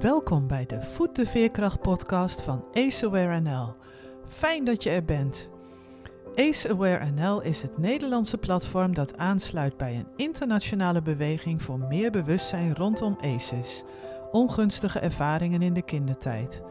[0.00, 3.74] Welkom bij de Voet de Veerkracht podcast van AceAware NL.
[4.26, 5.50] Fijn dat je er bent.
[6.34, 12.74] AceAware NL is het Nederlandse platform dat aansluit bij een internationale beweging voor meer bewustzijn
[12.74, 13.84] rondom ACEs,
[14.30, 16.62] ongunstige ervaringen in de kindertijd.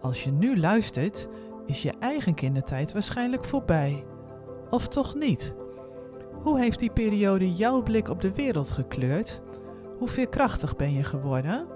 [0.00, 1.28] Als je nu luistert,
[1.66, 4.04] is je eigen kindertijd waarschijnlijk voorbij.
[4.70, 5.54] Of toch niet?
[6.42, 9.40] Hoe heeft die periode jouw blik op de wereld gekleurd?
[9.98, 11.75] Hoe veerkrachtig ben je geworden?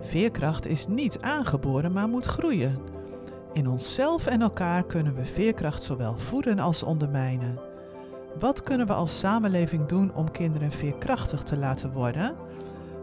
[0.00, 2.78] Veerkracht is niet aangeboren, maar moet groeien.
[3.52, 7.58] In onszelf en elkaar kunnen we veerkracht zowel voeden als ondermijnen.
[8.38, 12.36] Wat kunnen we als samenleving doen om kinderen veerkrachtig te laten worden?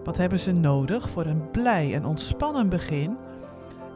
[0.04, 3.18] Wat hebben ze nodig voor een blij en ontspannen begin?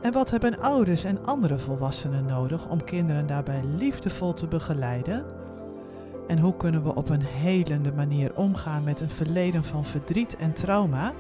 [0.02, 5.26] En wat hebben ouders en andere volwassenen nodig om kinderen daarbij liefdevol te begeleiden?
[6.28, 10.54] En hoe kunnen we op een helende manier omgaan met een verleden van verdriet en
[10.54, 11.14] trauma?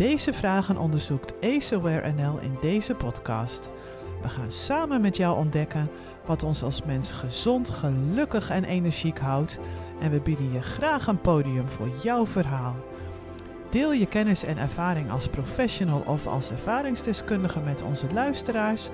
[0.00, 3.70] Deze vragen onderzoekt AceAware NL in deze podcast.
[4.22, 5.90] We gaan samen met jou ontdekken
[6.26, 9.58] wat ons als mens gezond, gelukkig en energiek houdt
[10.00, 12.76] en we bieden je graag een podium voor jouw verhaal.
[13.70, 18.88] Deel je kennis en ervaring als professional of als ervaringsdeskundige met onze luisteraars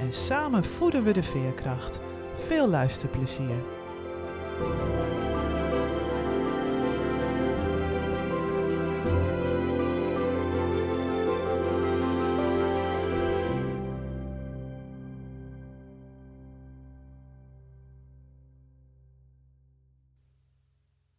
[0.00, 2.00] en samen voeden we de veerkracht.
[2.36, 3.64] Veel luisterplezier.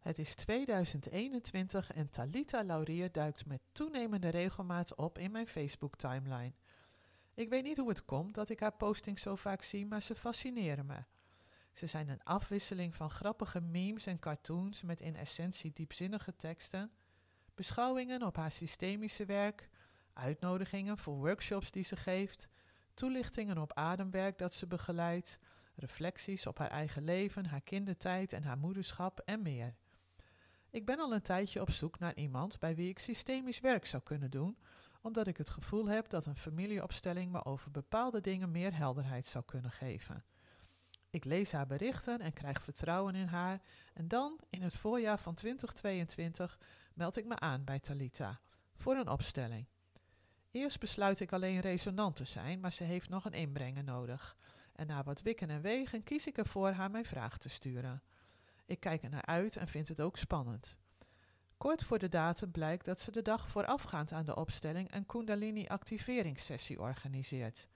[0.10, 6.54] Het is 2021 en Talita Laurier duikt met toenemende regelmaat op in mijn Facebook-timeline.
[7.34, 10.16] Ik weet niet hoe het komt dat ik haar postings zo vaak zie, maar ze
[10.16, 11.04] fascineren me.
[11.74, 16.92] Ze zijn een afwisseling van grappige memes en cartoons met in essentie diepzinnige teksten,
[17.56, 19.70] beschouwingen op haar systemische werk,
[20.14, 22.48] uitnodigingen voor workshops die ze geeft,
[22.94, 25.40] toelichtingen op ademwerk dat ze begeleidt,
[25.76, 29.76] reflecties op haar eigen leven, haar kindertijd en haar moederschap en meer.
[30.72, 34.04] Ik ben al een tijdje op zoek naar iemand bij wie ik systemisch werk zou
[34.04, 34.58] kunnen doen,
[35.02, 39.46] omdat ik het gevoel heb dat een familieopstelling me over bepaalde dingen meer helderheid zou
[39.46, 40.24] kunnen geven.
[41.10, 43.62] Ik lees haar berichten en krijg vertrouwen in haar
[43.94, 46.60] en dan, in het voorjaar van 2022,
[46.94, 48.40] meld ik me aan bij Talita
[48.74, 49.68] voor een opstelling.
[50.52, 54.38] Eerst besluit ik alleen resonant te zijn, maar ze heeft nog een inbrengen nodig.
[54.74, 58.02] En na wat wikken en wegen kies ik ervoor haar mijn vraag te sturen.
[58.70, 60.76] Ik kijk er naar uit en vind het ook spannend.
[61.58, 66.80] Kort voor de datum blijkt dat ze de dag voorafgaand aan de opstelling een Kundalini-activeringssessie
[66.80, 67.68] organiseert.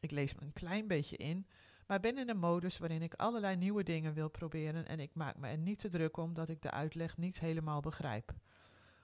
[0.00, 1.46] Ik lees me een klein beetje in,
[1.86, 5.36] maar ben in een modus waarin ik allerlei nieuwe dingen wil proberen en ik maak
[5.36, 8.34] me er niet te druk om dat ik de uitleg niet helemaal begrijp.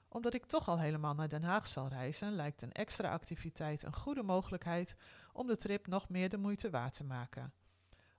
[0.08, 3.94] Omdat ik toch al helemaal naar Den Haag zal reizen, lijkt een extra activiteit een
[3.94, 4.96] goede mogelijkheid
[5.32, 7.52] om de trip nog meer de moeite waard te maken.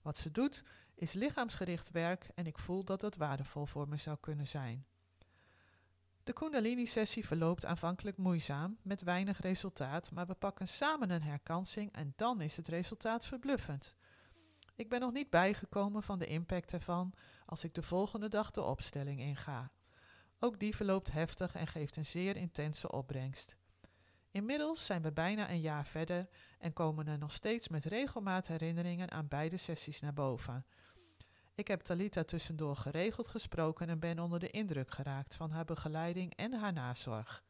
[0.03, 0.63] Wat ze doet
[0.95, 4.85] is lichaamsgericht werk en ik voel dat dat waardevol voor me zou kunnen zijn.
[6.23, 12.13] De Kundalini-sessie verloopt aanvankelijk moeizaam, met weinig resultaat, maar we pakken samen een herkansing en
[12.15, 13.95] dan is het resultaat verbluffend.
[14.75, 17.13] Ik ben nog niet bijgekomen van de impact ervan
[17.45, 19.71] als ik de volgende dag de opstelling inga.
[20.39, 23.55] Ook die verloopt heftig en geeft een zeer intense opbrengst.
[24.33, 26.27] Inmiddels zijn we bijna een jaar verder
[26.59, 30.65] en komen er nog steeds met regelmaat herinneringen aan beide sessies naar boven.
[31.55, 36.35] Ik heb Talita tussendoor geregeld gesproken en ben onder de indruk geraakt van haar begeleiding
[36.35, 37.43] en haar nazorg.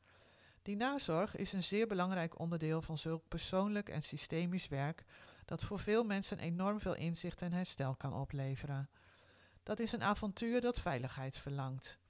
[0.61, 5.03] Die nazorg is een zeer belangrijk onderdeel van zulk persoonlijk en systemisch werk
[5.45, 8.89] dat voor veel mensen enorm veel inzicht en herstel kan opleveren.
[9.63, 12.01] Dat is een avontuur dat veiligheid verlangt.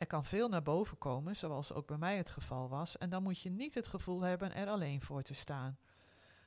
[0.00, 3.22] Er kan veel naar boven komen, zoals ook bij mij het geval was, en dan
[3.22, 5.78] moet je niet het gevoel hebben er alleen voor te staan.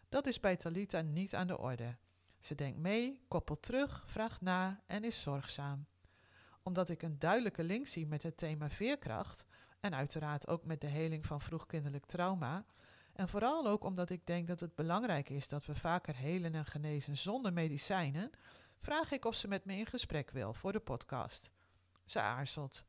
[0.09, 1.97] Dat is bij Talita niet aan de orde.
[2.39, 5.85] Ze denkt mee, koppelt terug, vraagt na en is zorgzaam.
[6.63, 9.45] Omdat ik een duidelijke link zie met het thema veerkracht
[9.79, 12.65] en uiteraard ook met de heling van vroegkinderlijk trauma,
[13.13, 16.65] en vooral ook omdat ik denk dat het belangrijk is dat we vaker helen en
[16.65, 18.31] genezen zonder medicijnen,
[18.79, 21.49] vraag ik of ze met me in gesprek wil voor de podcast.
[22.05, 22.83] Ze aarzelt.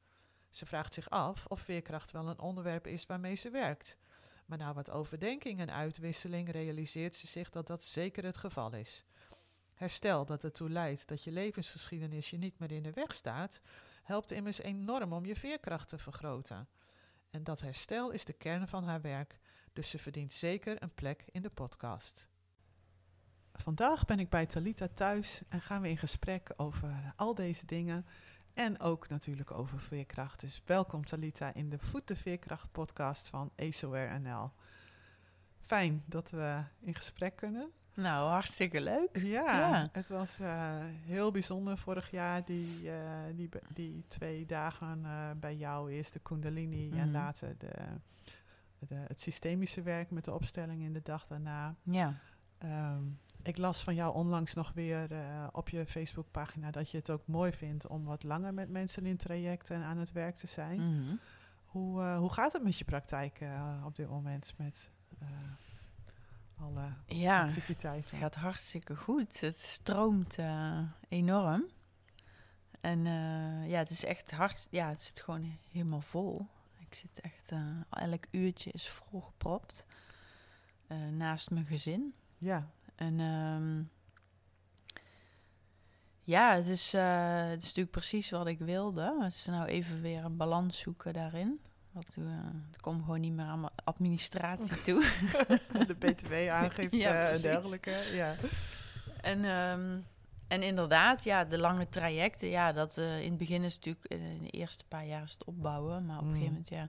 [0.55, 3.99] Ze vraagt zich af of veerkracht wel een onderwerp is waarmee ze werkt.
[4.47, 9.05] Maar na wat overdenking en uitwisseling realiseert ze zich dat dat zeker het geval is.
[9.75, 13.61] Herstel dat ertoe leidt dat je levensgeschiedenis je niet meer in de weg staat,
[14.03, 16.69] helpt immers enorm om je veerkracht te vergroten.
[17.31, 19.39] En dat herstel is de kern van haar werk,
[19.73, 22.29] dus ze verdient zeker een plek in de podcast.
[23.53, 28.07] Vandaag ben ik bij Talita thuis en gaan we in gesprek over al deze dingen
[28.55, 30.41] en ook natuurlijk over veerkracht.
[30.41, 34.51] Dus welkom Talita in de Voet de Veerkracht podcast van AceWare NL.
[35.61, 37.71] fijn dat we in gesprek kunnen.
[37.95, 39.19] Nou, hartstikke leuk.
[39.19, 39.89] Ja, Ja.
[39.93, 42.99] het was eh, heel bijzonder vorig jaar, die, eh,
[43.35, 45.93] die, die twee dagen eh, bij jou.
[45.93, 47.11] Eerst de Kundalini en Mhm.
[47.13, 47.73] later de,
[48.79, 51.75] de, het systemische werk met de opstelling in de dag daarna.
[51.83, 52.15] Ja.
[52.59, 53.03] Ehm,
[53.45, 57.27] ik las van jou onlangs nog weer eh, op je Facebookpagina dat je het ook
[57.27, 60.99] mooi vindt om wat langer met mensen in trajecten en aan het werk te zijn.
[61.01, 61.15] Mhm.
[61.65, 64.91] Hoe, eh, hoe gaat het met je praktijk eh, op dit moment met
[66.59, 68.19] alle Ja, het activiteiten?
[68.19, 69.41] gaat hartstikke goed.
[69.41, 70.37] Het stroomt
[71.09, 71.65] enorm.
[72.81, 73.05] En
[73.69, 74.67] ja, het is echt hard.
[74.71, 76.47] Ja, het zit gewoon helemaal vol.
[76.79, 77.53] Ik zit echt,
[77.91, 79.87] elk uurtje is volgepropt.
[81.11, 82.15] naast mijn gezin.
[82.39, 83.83] Ja, En ehm,
[86.23, 89.17] ja, het is, eh, het is natuurlijk precies wat ik wilde.
[89.21, 91.61] Het is nou even weer een balans zoeken daarin.
[91.93, 92.27] Want uh,
[92.71, 95.01] het komt gewoon niet meer aan mijn administratie toe.
[95.87, 98.03] de btw-aangifte Ja, en dergelijke.
[98.13, 98.35] Ja.
[99.21, 100.01] En, ehm,
[100.49, 104.33] en inderdaad, ja, de lange trajecten, ja, dat eh, in het begin is natuurlijk, eh,
[104.35, 106.07] in de eerste paar jaar is het opbouwen.
[106.07, 106.35] Maar op een Mm.
[106.35, 106.89] gegeven moment, ja,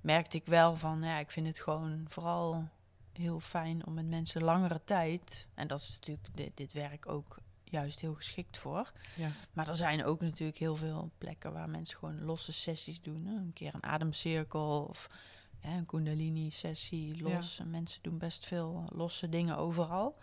[0.00, 2.68] merkte ik wel van, ja, ik vind het gewoon vooral
[3.16, 7.38] heel fijn om met mensen langere tijd, en dat is natuurlijk dit, dit werk ook
[7.64, 8.92] juist heel geschikt voor.
[9.16, 9.30] Ja.
[9.52, 13.26] Maar er zijn ook natuurlijk heel veel plekken waar mensen gewoon losse sessies doen.
[13.26, 13.34] Hè?
[13.34, 15.08] Een keer een ademcirkel of
[15.60, 17.58] een kundalini-sessie los.
[17.58, 20.18] En mensen doen best veel losse dingen overal.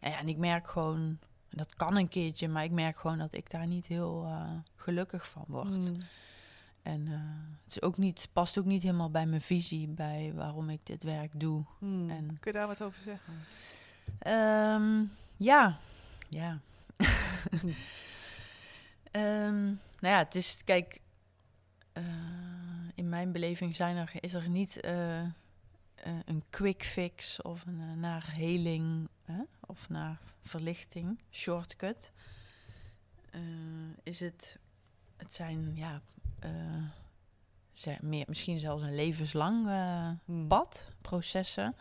[0.00, 1.18] En, ja, en ik merk gewoon,
[1.50, 5.28] dat kan een keertje, maar ik merk gewoon dat ik daar niet heel eh, gelukkig
[5.28, 5.90] van word.
[5.90, 6.02] Mm.
[6.84, 7.14] En eh,
[7.64, 11.02] het is ook niet, past ook niet helemaal bij mijn visie, bij waarom ik dit
[11.02, 11.64] werk doe.
[11.78, 12.10] Mm.
[12.10, 13.34] En- Kun je daar wat over zeggen?
[14.18, 15.04] Ehm,
[15.36, 15.78] ja,
[16.28, 16.58] ja.
[19.10, 21.00] Ehm, nou ja, het is, kijk,
[21.92, 22.02] eh,
[22.94, 25.22] in mijn beleving zijn er, is er niet eh,
[26.24, 32.12] een quick fix of een, naar heling hè, of naar verlichting, shortcut.
[34.02, 34.58] Is het,
[35.16, 36.00] het zijn, ja,
[37.72, 39.66] ze- meer, misschien zelfs een levenslang
[40.24, 40.48] Mm.
[40.48, 41.76] pad, processen.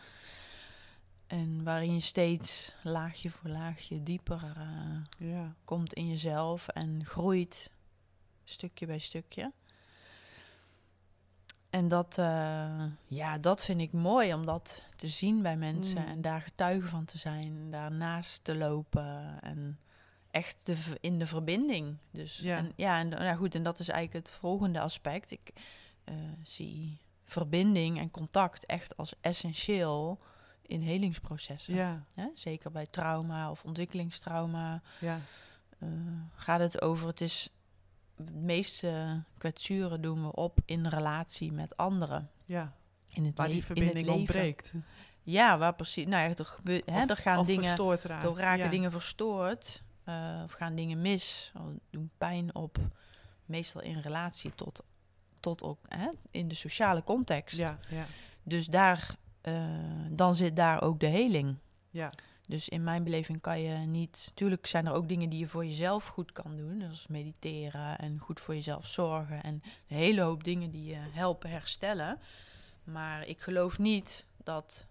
[1.27, 5.53] En waarin je steeds laagje voor laagje dieper eh, Ja.
[5.65, 7.71] komt in jezelf en groeit
[8.43, 9.51] stukje bij stukje.
[11.69, 12.15] En dat,
[13.05, 16.07] ja, dat vind ik mooi om dat te zien bij mensen Mm.
[16.07, 19.79] en daar getuige van te zijn, daarnaast te lopen en
[20.33, 21.97] echt de, in de verbinding.
[22.11, 22.57] Dus Ja.
[22.57, 25.31] en, ja, en ja, goed, en dat is eigenlijk het volgende aspect.
[25.31, 25.51] Ik
[26.03, 30.19] eh, zie verbinding en contact echt als essentieel
[30.61, 31.75] in helingsprocessen.
[31.75, 32.03] Ja.
[32.33, 35.19] Zeker bij trauma of ontwikkelingstrauma Ja.
[35.79, 35.87] eh,
[36.35, 37.07] gaat het over.
[37.07, 37.49] Het is
[38.15, 42.29] de meeste kwetsuren doen we op in relatie met anderen.
[42.45, 42.73] Ja.
[43.13, 44.73] In het Waar die in verbinding ontbreekt.
[45.23, 46.05] Ja, waar precies.
[46.05, 47.63] Nou ja, er, hè, er gaan of dingen.
[47.63, 48.25] verstoord raakt.
[48.25, 48.69] Er raken ja.
[48.69, 49.82] dingen verstoord.
[50.03, 51.51] Eh, of gaan dingen mis.
[51.57, 52.77] Of doen pijn op.
[53.45, 54.83] Meestal in relatie tot,
[55.39, 57.57] tot ook hè, in de sociale context.
[57.57, 58.05] Ja, ja,
[58.43, 59.63] Dus daar, eh,
[60.09, 61.55] dan zit daar ook de heling.
[61.89, 62.11] ja.
[62.47, 64.31] Dus in mijn beleving kan je niet.
[64.33, 66.79] Tuurlijk zijn er ook dingen die je voor jezelf goed kan doen.
[66.81, 69.43] Zoals mediteren en goed voor jezelf zorgen.
[69.43, 72.19] En een hele hoop dingen die je helpen herstellen.
[72.83, 74.87] Maar ik geloof niet dat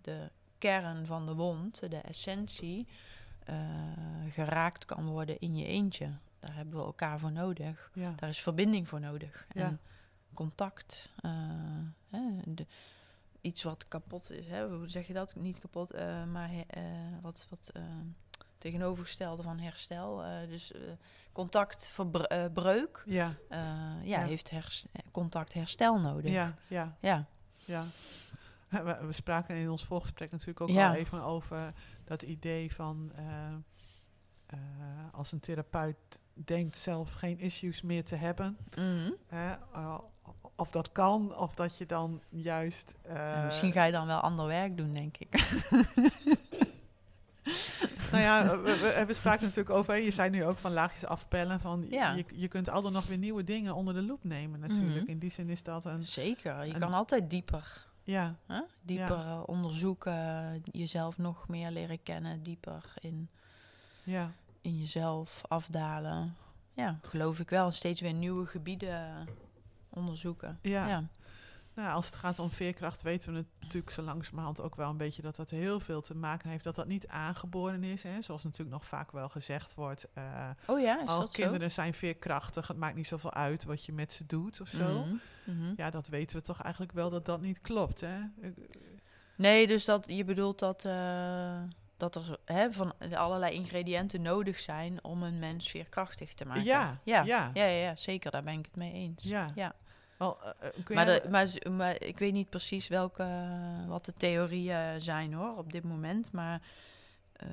[0.00, 2.86] de kern van de wond, de essentie,
[3.46, 3.56] eh,
[4.28, 6.10] geraakt kan worden in je eentje.
[6.40, 7.90] Daar hebben we elkaar voor nodig.
[7.94, 8.12] ja.
[8.16, 9.46] Daar is verbinding voor nodig.
[9.54, 9.64] Ja.
[9.64, 9.80] En
[10.34, 11.10] contact.
[11.22, 11.30] eh,
[12.10, 12.66] hè, de,
[13.40, 14.46] iets wat kapot is.
[14.46, 15.34] Hè, hoe zeg je dat?
[15.34, 16.50] Niet kapot, eh, maar
[17.22, 17.72] wat, wat
[18.58, 20.22] tegenovergestelde van herstel.
[20.48, 20.72] dus
[21.32, 24.24] contactbreuk Ja, ja, Ja.
[24.24, 26.32] heeft hers- contact herstel nodig.
[26.32, 27.26] ja, ja, ja.
[27.64, 27.84] ja.
[28.84, 30.88] We, we spraken in ons voorgesprek natuurlijk ook Ja.
[30.88, 31.72] al even over
[32.04, 33.24] dat idee van eh,
[34.46, 34.58] eh,
[35.12, 35.96] als een therapeut
[36.34, 39.10] denkt zelf geen issues meer te hebben, Mhm.
[39.28, 39.94] eh,
[40.56, 42.94] of dat kan, of dat je dan juist.
[43.02, 45.28] En misschien ga je dan wel ander werk doen, denk ik.
[48.10, 48.60] Nou ja,
[49.06, 52.12] we, spraken natuurlijk over, je zei nu ook van laagjes afpellen, van Ja.
[52.14, 55.00] je, je kunt altijd nog weer nieuwe dingen onder de loep nemen natuurlijk.
[55.02, 55.10] Mhm.
[55.10, 57.85] In die zin is dat een, Zeker, je kan altijd dieper.
[58.06, 58.34] Ja?
[58.82, 63.28] Dieper eh, onderzoeken, jezelf nog meer leren kennen, dieper in,
[64.02, 66.36] ja, in jezelf afdalen.
[66.72, 67.70] Ja, geloof ik wel.
[67.70, 69.28] Steeds weer nieuwe gebieden
[69.88, 70.58] onderzoeken.
[70.62, 70.88] ja.
[70.88, 71.04] ja.
[71.76, 75.22] Nou, als het gaat om veerkracht weten we natuurlijk zo langzamerhand ook wel een beetje
[75.22, 76.64] dat dat heel veel te maken heeft.
[76.64, 80.08] Dat dat niet aangeboren is, hè, zoals natuurlijk nog vaak wel gezegd wordt.
[80.14, 83.84] eh Oh ja, is al dat kinderen zijn veerkrachtig, het maakt niet zoveel uit wat
[83.84, 85.04] je met ze doet of zo?
[85.04, 85.14] Mhm,
[85.44, 85.72] mhm.
[85.76, 88.00] Ja, dat weten we toch eigenlijk wel dat dat niet klopt.
[88.00, 88.18] Hè?
[89.36, 91.62] Nee, dus dat je bedoelt dat, eh,
[91.96, 96.64] dat er hè, van allerlei ingrediënten nodig zijn om een mens veerkrachtig te maken.
[96.64, 97.50] Ja, ja, ja.
[97.54, 98.30] ja, ja, ja, zeker.
[98.30, 99.24] Daar ben ik het mee eens.
[99.24, 99.50] Ja.
[99.54, 99.74] ja.
[100.16, 103.48] Wel, eh, eh, Maar, de, maar, maar ik weet niet precies welke,
[103.86, 106.32] wat de theorieën zijn hoor, op dit moment.
[106.32, 106.62] Maar
[107.32, 107.46] eh,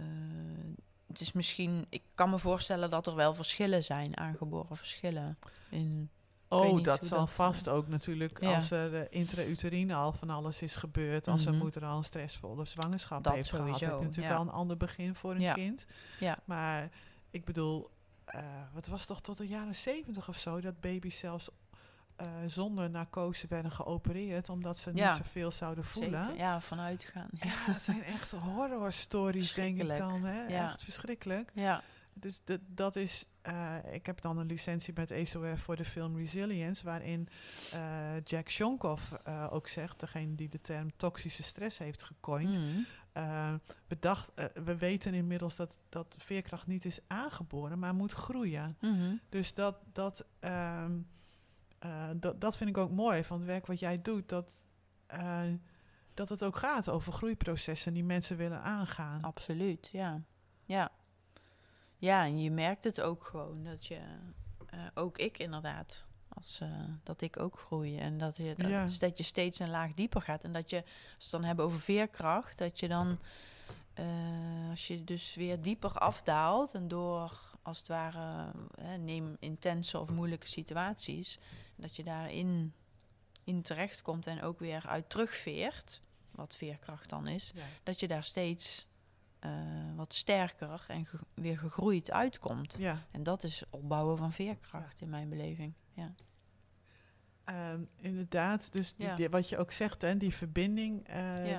[1.07, 5.37] het is misschien, ik kan me voorstellen dat er wel verschillen zijn, aangeboren verschillen.
[5.69, 6.09] In,
[6.47, 8.55] Oh, dat zal dat, vast ook natuurlijk ja.
[8.55, 11.27] als er uh, intrauterine al van alles is gebeurd.
[11.27, 11.61] Als een Mhm.
[11.61, 13.65] moeder al een stressvolle zwangerschap Dat heeft gehad.
[13.65, 14.39] Heb je sowieso, natuurlijk ja.
[14.39, 15.53] al een ander begin voor een Ja.
[15.53, 15.85] kind.
[16.19, 16.37] Ja.
[16.45, 16.89] Maar
[17.29, 17.89] ik bedoel,
[18.25, 18.41] eh
[18.73, 21.49] het was toch tot de jaren zeventig of zo dat baby's zelfs
[22.15, 24.49] eh, zonder narcose werden geopereerd.
[24.49, 25.07] Omdat ze Ja.
[25.07, 26.25] niet zoveel zouden voelen.
[26.25, 27.29] zeker, ja, vanuit gaan.
[27.31, 27.45] Ja.
[27.51, 30.23] Ja, dat zijn echt horror stories, denk ik dan.
[30.23, 30.41] Hè?
[30.47, 30.67] Ja.
[30.67, 31.51] Echt verschrikkelijk.
[31.53, 31.81] ja.
[32.15, 36.17] Dus de, dat is, eh, ik heb dan een licentie met ESOR voor de film
[36.17, 37.27] Resilience, waarin
[37.71, 37.79] eh,
[38.23, 39.11] Jack Shonkoff
[39.49, 42.59] ook zegt, degene die de term toxische stress heeft gecoind,
[43.11, 43.53] eh,
[43.87, 44.31] bedacht,
[44.63, 48.77] we weten inmiddels dat, dat veerkracht niet is aangeboren, maar moet groeien.
[48.81, 49.13] Mhm.
[49.29, 50.91] Dus dat, dat, ehm,
[51.83, 54.63] eh, dat, dat vind ik ook mooi van het werk wat jij doet, dat,
[55.05, 55.41] eh,
[56.13, 59.21] dat het ook gaat over groeiprocessen die mensen willen aangaan.
[59.21, 60.21] Absoluut, ja.
[60.65, 60.91] Ja.
[61.97, 63.99] Ja, en je merkt het ook gewoon dat je,
[64.69, 66.61] eh, ook ik inderdaad, als,
[67.03, 67.97] dat ik ook groei.
[67.97, 68.87] En dat je, dat, Ja.
[68.99, 70.43] dat je steeds een laag dieper gaat.
[70.43, 70.85] En dat je, als
[71.17, 73.19] we het dan hebben over veerkracht, dat je dan,
[73.93, 79.99] eh, als je dus weer dieper afdaalt en door, als het ware, eh, neem intense
[79.99, 81.39] of moeilijke situaties,
[81.75, 82.73] dat je daarin
[83.43, 87.63] in terechtkomt en ook weer uit terugveert, wat veerkracht dan is Ja.
[87.83, 88.87] dat je daar steeds
[89.39, 89.51] eh,
[89.95, 92.75] wat sterker en ge- weer gegroeid uitkomt.
[92.79, 93.05] ja.
[93.11, 95.73] En dat is opbouwen van veerkracht in mijn beleving.
[95.93, 96.13] Ja,
[97.43, 99.15] Ehm, inderdaad, dus die, Ja.
[99.15, 101.07] die- wat je ook zegt, hè, die verbinding,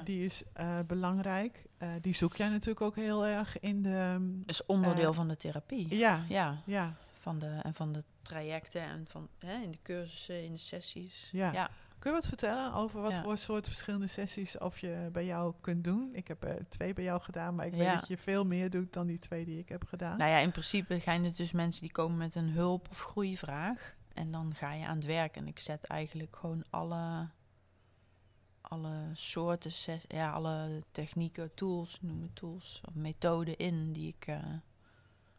[0.05, 0.43] die is
[0.87, 1.65] belangrijk.
[1.85, 4.17] Eh, die zoek jij natuurlijk ook heel erg in de...
[4.47, 5.97] dus onderdeel Eh, van de therapie.
[5.97, 10.45] ja, Ja, ja, van de, en van de trajecten en van hè, in de cursussen,
[10.45, 11.29] in de sessies.
[11.33, 11.53] Ja.
[11.53, 11.71] ja.
[11.99, 13.23] Kun je wat vertellen over wat Ja.
[13.23, 16.11] voor soort verschillende sessies of je bij jou kunt doen?
[16.13, 18.93] Ik heb er twee bij jou gedaan, maar ik weet dat je veel meer doet
[18.93, 20.19] dan die twee die ik heb gedaan.
[20.19, 23.95] Nou ja, in principe zijn het dus mensen die komen met een hulp- of groeivraag.
[24.15, 25.37] En dan ga je aan het werk.
[25.37, 27.29] En ik zet eigenlijk gewoon alle,
[28.69, 34.27] alle soorten, ses- ja, alle technieken, tools, noem het tools, of methoden in die ik
[34.27, 34.39] eh,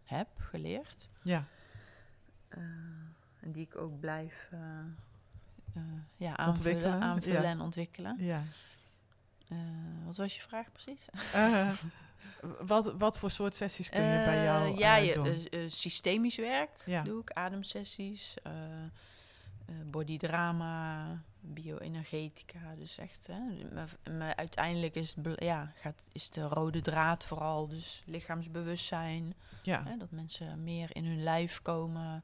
[0.03, 1.09] heb geleerd.
[1.23, 1.45] Ja,
[2.49, 2.61] Eh,
[3.39, 4.59] en die ik ook blijf eh,
[6.17, 7.47] ja, aanvullen, Ontwikkelen, aanvullen ja.
[7.49, 8.15] en ontwikkelen.
[8.19, 8.43] ja.
[10.05, 11.05] Wat was je vraag precies?
[12.59, 15.69] Wat, wat voor soort sessies kun je bij jou ja, je, doen?
[15.71, 17.01] systemisch werk Ja.
[17.03, 18.33] doe ik, ademsessies,
[19.85, 21.07] bodydrama,
[21.53, 22.75] bioenergetica.
[22.75, 23.39] Dus echt, hè,
[23.73, 29.33] maar, maar uiteindelijk is, het, ja, gaat, is de rode draad vooral dus lichaamsbewustzijn.
[29.63, 32.23] ja, Hè, dat mensen meer in hun lijf komen,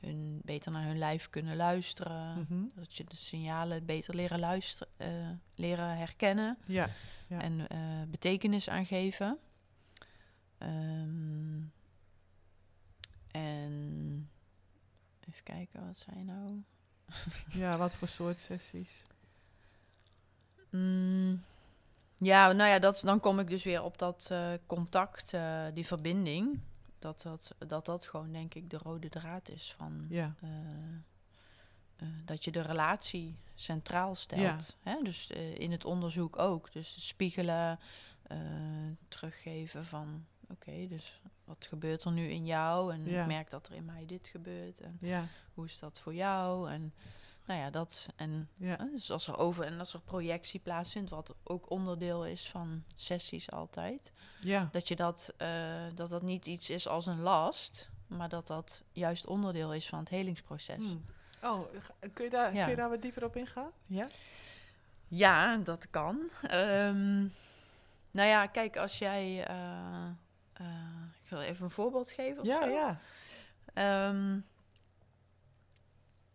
[0.00, 2.38] hun, beter naar hun lijf kunnen luisteren.
[2.38, 6.88] mhm, Dat je de signalen beter leren luisteren, eh, leren herkennen ja,
[7.28, 7.40] Ja.
[7.40, 9.38] en eh, betekenis aangeven.
[10.58, 11.60] Ehm,
[13.30, 14.30] en
[15.28, 16.62] even kijken, wat zijn nou?
[17.52, 17.76] Ja.
[17.76, 19.02] Wat voor soort sessies?
[20.70, 21.42] Mm,
[22.16, 25.86] ja, nou ja, dat, dan kom ik dus weer op dat eh, contact, eh, die
[25.86, 26.60] verbinding.
[26.98, 30.48] Dat dat, dat dat gewoon, denk ik, de rode draad is van Ja, eh,
[32.24, 34.76] dat je de relatie centraal stelt.
[34.82, 35.02] Hè?
[35.02, 36.72] Dus in het onderzoek ook.
[36.72, 37.78] Dus spiegelen,
[39.08, 41.20] teruggeven van oké, dus
[41.56, 42.92] wat gebeurt er nu in jou?
[42.92, 43.20] En Ja.
[43.20, 44.80] ik merk dat er in mij dit gebeurt.
[44.80, 46.70] En ja, hoe is dat voor jou?
[46.70, 46.92] En
[47.46, 48.08] nou ja, dat.
[48.16, 52.48] En ja, dus als er over en als er projectie plaatsvindt, wat ook onderdeel is
[52.48, 54.12] van sessies altijd.
[54.40, 54.68] ja.
[54.72, 58.82] Dat je dat, eh, dat dat niet iets is als een last, maar dat dat
[58.92, 60.84] juist onderdeel is van het helingsproces.
[60.84, 61.04] Hmm.
[61.42, 61.60] Oh,
[62.12, 62.60] kun je, daar, Ja.
[62.62, 63.70] kun je daar wat dieper op ingaan?
[63.86, 64.06] Ja?
[65.08, 66.30] Ja, dat kan.
[66.42, 67.18] Ehm,
[68.10, 69.44] nou ja, kijk, als jij.
[69.46, 70.06] eh,
[70.52, 70.66] eh,
[71.30, 72.40] ik wil even een voorbeeld geven.
[72.40, 72.68] of Ja, zo.
[72.68, 73.00] ja.
[73.74, 74.38] Ehm,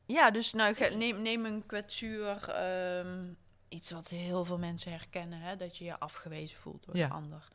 [0.06, 2.50] ja, dus nou, neem, neem een kwetsuur.
[2.50, 3.34] ehm,
[3.70, 7.08] iets wat heel veel mensen herkennen: hè, dat je je afgewezen voelt door Ja.
[7.08, 7.48] de ander.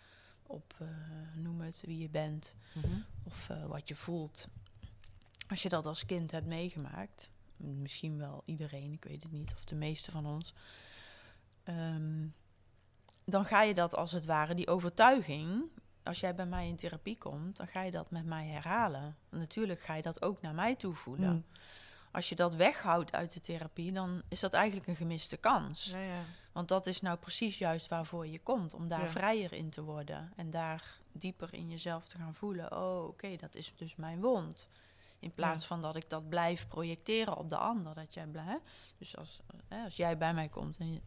[0.43, 0.87] Op, eh,
[1.35, 2.87] noem het, wie je bent Mhm.
[3.25, 4.47] of eh, wat je voelt.
[5.49, 9.65] Als je dat als kind hebt meegemaakt, misschien wel iedereen, ik weet het niet, of
[9.65, 10.55] de meeste van ons,
[11.65, 12.27] ehm,
[13.25, 15.63] dan ga je dat als het ware, die overtuiging,
[16.03, 19.17] als jij bij mij in therapie komt, dan ga je dat met mij herhalen.
[19.29, 21.29] Natuurlijk ga je dat ook naar mij toe voelen.
[21.31, 21.45] Hmm.
[22.13, 25.85] als je dat weghoudt uit de therapie, dan is dat eigenlijk een gemiste kans.
[25.85, 26.23] Ja, ja.
[26.53, 29.09] Want dat is nou precies juist waarvoor je komt, om daar Ja.
[29.09, 32.77] vrijer in te worden en daar dieper in jezelf te gaan voelen.
[32.77, 34.69] Oh, oké, dat is dus mijn wond.
[35.19, 37.95] In plaats van dat ik dat blijf projecteren op de ander.
[37.95, 38.57] Dat jij blij, hè?
[38.99, 41.01] Dus als, hè, als jij bij mij komt en je-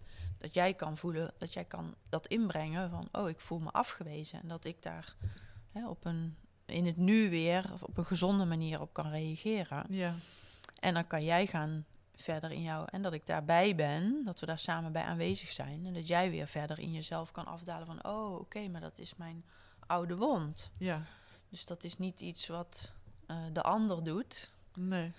[0.44, 4.42] dat jij kan voelen, dat jij kan dat inbrengen van, oh, ik voel me afgewezen.
[4.42, 5.16] En dat ik daar
[5.72, 9.86] hè, op een, in het nu weer of op een gezonde manier op kan reageren.
[9.90, 10.14] ja.
[10.80, 11.86] En dan kan jij gaan
[12.16, 12.88] verder in jou.
[12.92, 15.86] En dat ik daarbij ben, dat we daar samen bij aanwezig zijn.
[15.86, 19.16] En dat jij weer verder in jezelf kan afdalen van, oh, oké, maar dat is
[19.16, 19.46] mijn
[19.88, 20.70] oude wond.
[20.80, 21.06] ja.
[21.50, 22.94] Dus dat is niet iets wat
[23.26, 24.52] eh, de ander doet.
[24.74, 25.12] Nee.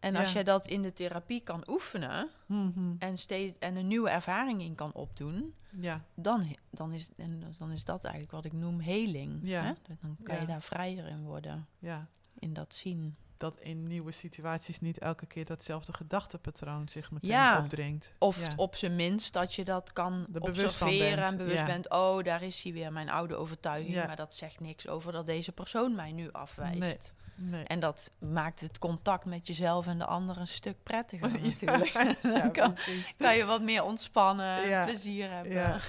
[0.00, 2.94] En als jij dat in de therapie kan oefenen Mhm.
[2.98, 6.04] en, steeds, en een nieuwe ervaring in kan opdoen, Ja.
[6.14, 9.42] dan, dan, is, en dan is dat eigenlijk wat ik noem heling.
[9.62, 9.72] Hè?
[10.00, 12.06] Dan kan je daar vrijer in worden, ja.
[12.38, 13.16] in dat zien.
[13.38, 17.58] Dat in nieuwe situaties niet elke keer datzelfde gedachtepatroon zich meteen Ja.
[17.58, 18.14] opdringt.
[18.18, 18.52] Of ja.
[18.56, 21.66] op zijn minst dat je dat kan van observeren bent, en bewust ja.
[21.66, 21.90] bent.
[21.90, 24.06] Oh, daar is hij weer, mijn oude overtuiging.
[24.06, 27.14] Maar dat zegt niks over dat deze persoon mij nu afwijst.
[27.40, 27.64] Nee.
[27.64, 31.92] En dat maakt het contact met jezelf en de ander een stuk prettiger natuurlijk.
[32.40, 32.76] Dan kan,
[33.16, 35.80] kan je wat meer ontspannen, plezier hebben.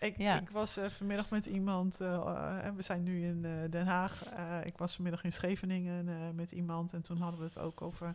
[0.00, 0.40] Ik, Ja.
[0.40, 4.32] ik was eh, vanmiddag met iemand, eh, eh, en we zijn nu in Den Haag.
[4.64, 8.14] Ik was vanmiddag in Scheveningen met iemand en toen hadden we het ook over,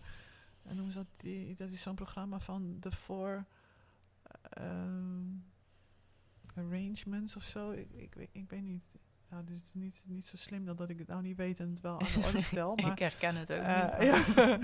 [0.63, 3.45] en noemen ze dat, die, dat is zo'n programma van de Four
[4.49, 5.25] ehm,
[6.55, 7.71] Arrangements of zo.
[7.71, 8.83] Ik, ik, weet- ik weet niet.
[9.33, 11.69] Ja, dit is niet, niet zo slim dat, dat ik het nou niet weet en
[11.69, 12.75] het wel aan de orde stel.
[12.75, 14.35] Maar ik herken het ook eh, niet.
[14.35, 14.59] ja.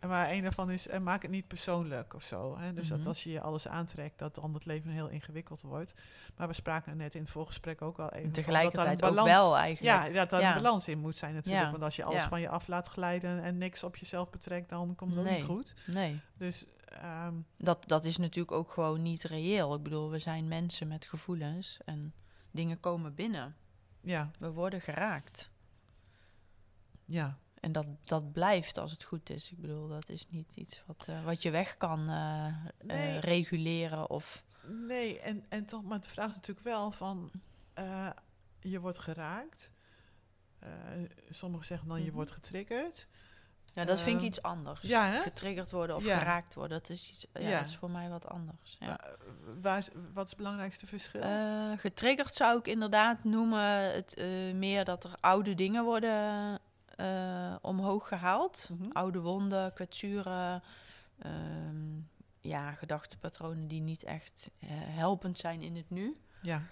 [0.08, 2.58] maar een daarvan is, eh, maak het niet persoonlijk of zo.
[2.58, 2.72] Hè?
[2.72, 2.96] Dus Mhm.
[2.98, 5.94] dat als je je alles aantrekt, dat dan het leven heel ingewikkeld wordt.
[6.36, 9.30] Maar we spraken net in het voorgesprek ook al even En tegelijkertijd dat ook balans,
[9.36, 10.06] wel eigenlijk.
[10.06, 10.56] Ja, dat daar Ja.
[10.56, 11.64] een balans in moet zijn natuurlijk.
[11.64, 11.70] Ja.
[11.70, 14.94] Want als je alles van je af laat glijden en niks op jezelf betrekt, dan
[14.94, 15.36] komt het ook Nee.
[15.36, 15.74] niet goed.
[15.86, 19.74] Nee, Dus ehm, dat, dat is natuurlijk ook gewoon niet reëel.
[19.74, 22.14] Ik bedoel, we zijn mensen met gevoelens en
[22.50, 23.56] dingen komen binnen.
[24.06, 25.50] Ja, We worden geraakt.
[27.04, 29.50] ja, En dat, dat blijft als het goed is.
[29.52, 32.46] Ik bedoel, dat is niet iets wat, eh, wat je weg kan eh,
[32.86, 34.44] eh, reguleren of...
[34.68, 35.20] nee.
[35.20, 37.30] En, en toch, maar de vraag is natuurlijk wel van,
[38.60, 39.72] je wordt geraakt.
[41.30, 42.14] Sommigen zeggen dan, je Mhm.
[42.14, 43.06] wordt getriggerd.
[43.76, 44.80] Ja, dat vind ik Ehm, iets anders.
[44.80, 45.20] ja, hè?
[45.20, 46.18] Getriggerd worden of Ja.
[46.18, 47.58] geraakt worden, dat is, iets, ja, Ja.
[47.58, 48.76] dat is voor mij wat anders.
[48.80, 48.86] Ja.
[48.86, 51.20] Maar, eh, waar is, wat is het belangrijkste verschil?
[51.20, 56.58] Eh, getriggerd zou ik inderdaad noemen het eh, meer dat er oude dingen worden
[57.62, 58.68] omhoog gehaald.
[58.72, 58.90] Mhm.
[58.92, 60.62] Oude wonden, kwetsuren,
[61.18, 62.00] ehm,
[62.40, 66.16] ja, gedachtepatronen die niet echt helpend zijn in het nu.
[66.42, 66.62] Ja,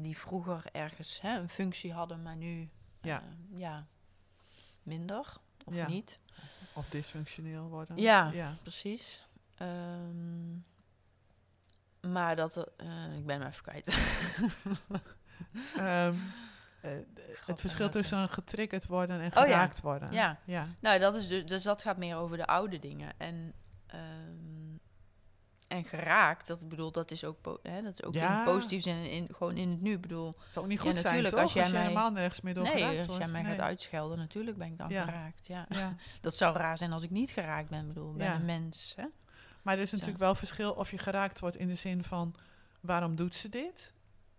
[0.00, 2.68] die vroeger ergens hè, een functie hadden, maar nu
[3.02, 3.22] Ja.
[3.54, 3.86] ja,
[4.82, 5.88] minder of Ja.
[5.88, 6.18] niet.
[6.72, 7.96] of dysfunctioneel worden.
[7.96, 8.30] Ja.
[8.32, 8.54] ja.
[8.62, 9.26] Precies.
[9.56, 10.52] Ehm,
[12.12, 13.86] maar dat, eh, ik ben hem even kwijt.
[15.76, 16.14] Ehm,
[16.80, 16.90] eh,
[17.46, 19.42] het verschil tussen een getriggerd worden en Oh ja.
[19.44, 20.12] geraakt worden.
[20.12, 20.38] Ja.
[20.44, 20.68] ja.
[20.80, 23.12] Nou, dat is dus, dus dat gaat meer over de oude dingen.
[23.18, 23.52] En,
[23.86, 24.45] ehm,
[25.68, 28.38] en geraakt, dat bedoel, dat is ook, hè, dat is ook Ja.
[28.38, 29.98] in positief zin, in, gewoon in het nu.
[29.98, 32.54] Bedoel, Het zou ook niet Ja, goed zijn, natuurlijk, als jij mij- helemaal nergens meer
[32.54, 33.22] door nee, geraakt als wordt.
[33.22, 33.50] jij mij Nee.
[33.50, 35.04] gaat uitschelden, natuurlijk ben ik dan Ja.
[35.04, 35.46] geraakt.
[35.46, 35.66] Ja.
[35.68, 35.94] Ja.
[36.20, 37.86] Dat zou raar zijn als ik niet geraakt ben.
[37.86, 38.34] Bedoel, ben Ja.
[38.34, 38.92] een mens.
[38.96, 39.04] Hè?
[39.62, 42.34] Maar er is natuurlijk wel verschil of je geraakt wordt in de zin van...
[42.80, 43.92] waarom doet ze dit?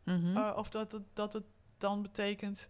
[0.03, 0.37] Mhm.
[0.37, 1.43] Eh, of dat het, dat het
[1.77, 2.69] dan betekent...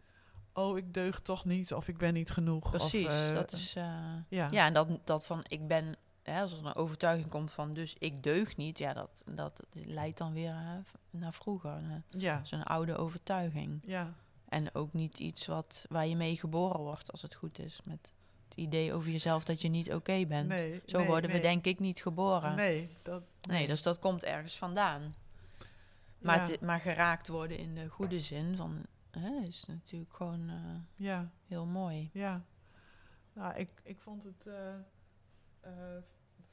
[0.54, 2.70] oh, ik deug toch niet of ik ben niet genoeg.
[2.70, 3.76] Precies, of, eh, dat is...
[3.76, 3.84] eh,
[4.30, 4.48] Ja.
[4.52, 5.96] Ja, en dat, dat van ik ben,
[6.32, 10.18] hè, als er een overtuiging komt van dus ik deug niet, ja, dat, dat leidt
[10.18, 12.04] dan weer hè, naar vroeger.
[12.10, 12.42] Ja.
[12.50, 13.82] Een oude overtuiging.
[13.86, 14.14] Ja.
[14.50, 17.82] En ook niet iets wat, waar je mee geboren wordt, als het goed is.
[17.84, 18.12] Met
[18.50, 20.48] het idee over jezelf dat je niet oké bent.
[20.48, 21.42] Nee, Zo nee, worden nee.
[21.42, 22.56] we denk ik niet geboren.
[22.56, 22.90] Nee,
[23.42, 23.68] Nee, dat...
[23.68, 25.14] dus dat komt ergens vandaan.
[26.18, 26.58] Maar, ja.
[26.62, 30.56] maar geraakt worden in de goede zin van, hè, is natuurlijk gewoon eh,
[30.96, 31.32] ja.
[31.48, 32.10] heel mooi.
[32.14, 32.46] Ja,
[33.34, 34.74] nou, ik, ik vond het eh,
[35.60, 36.04] eh,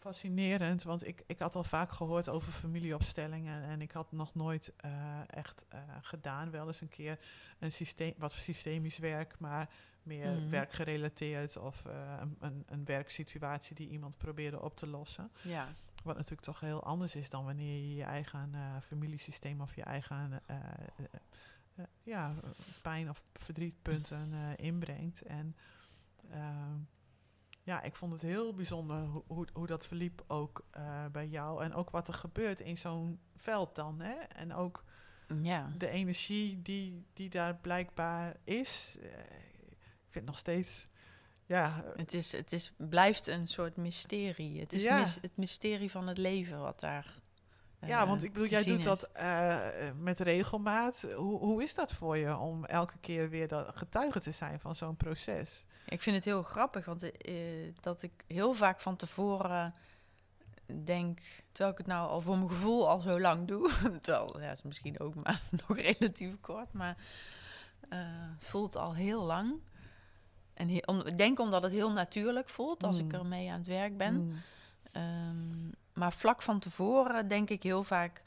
[0.05, 4.73] fascinerend, want ik, ik had al vaak gehoord over familieopstellingen en ik had nog nooit
[4.77, 7.19] eh, echt eh, gedaan, wel eens een keer
[7.59, 9.69] een systeem, wat systemisch werk, maar
[10.03, 10.49] meer Mhm.
[10.49, 15.31] werkgerelateerd of eh, een, een, een werksituatie die iemand probeerde op te lossen.
[15.43, 15.75] Ja.
[16.03, 20.43] Wat natuurlijk toch heel anders is dan wanneer je je eigen familiesysteem of je eigen
[22.03, 22.35] ja,
[22.83, 25.23] pijn of verdrietpunten inbrengt.
[25.23, 25.57] En
[26.31, 26.79] ehm,
[27.67, 31.63] ja, ik vond het heel bijzonder hoe, hoe, hoe dat verliep ook eh, bij jou.
[31.65, 34.01] En ook wat er gebeurt in zo'n veld dan.
[34.01, 34.13] Hè?
[34.15, 34.85] En ook
[35.43, 35.73] Ja.
[35.79, 38.97] de energie die, die daar blijkbaar is.
[39.03, 39.09] Eh,
[40.07, 40.89] ik vind nog steeds
[41.47, 44.61] ja, Het, is, het is, blijft een soort mysterie.
[44.61, 44.99] Het is Ja.
[44.99, 47.23] mis- het mysterie van het leven wat daar.
[47.87, 48.85] Ja, eh, want ik bedoel, jij doet is.
[48.85, 49.61] dat eh,
[49.99, 51.07] met regelmaat.
[51.15, 54.75] Hoe, hoe is dat voor je om elke keer weer dat getuige te zijn van
[54.75, 55.65] zo'n proces?
[55.89, 57.35] Ik vind het heel grappig, want eh,
[57.81, 59.75] dat ik heel vaak van tevoren
[60.85, 61.21] denk,
[61.53, 63.71] terwijl ik het nou al voor mijn gevoel al zo lang doe,
[64.03, 66.97] terwijl ja, het is misschien ook maar nog relatief kort, maar
[67.89, 67.99] eh,
[68.37, 69.55] het voelt al heel lang.
[70.55, 73.13] En om, ik denk omdat het heel natuurlijk voelt als ik Mm.
[73.13, 74.15] ermee aan het werk ben.
[74.15, 74.37] Mm.
[74.93, 78.23] Ehm, maar vlak van tevoren denk ik heel vaak: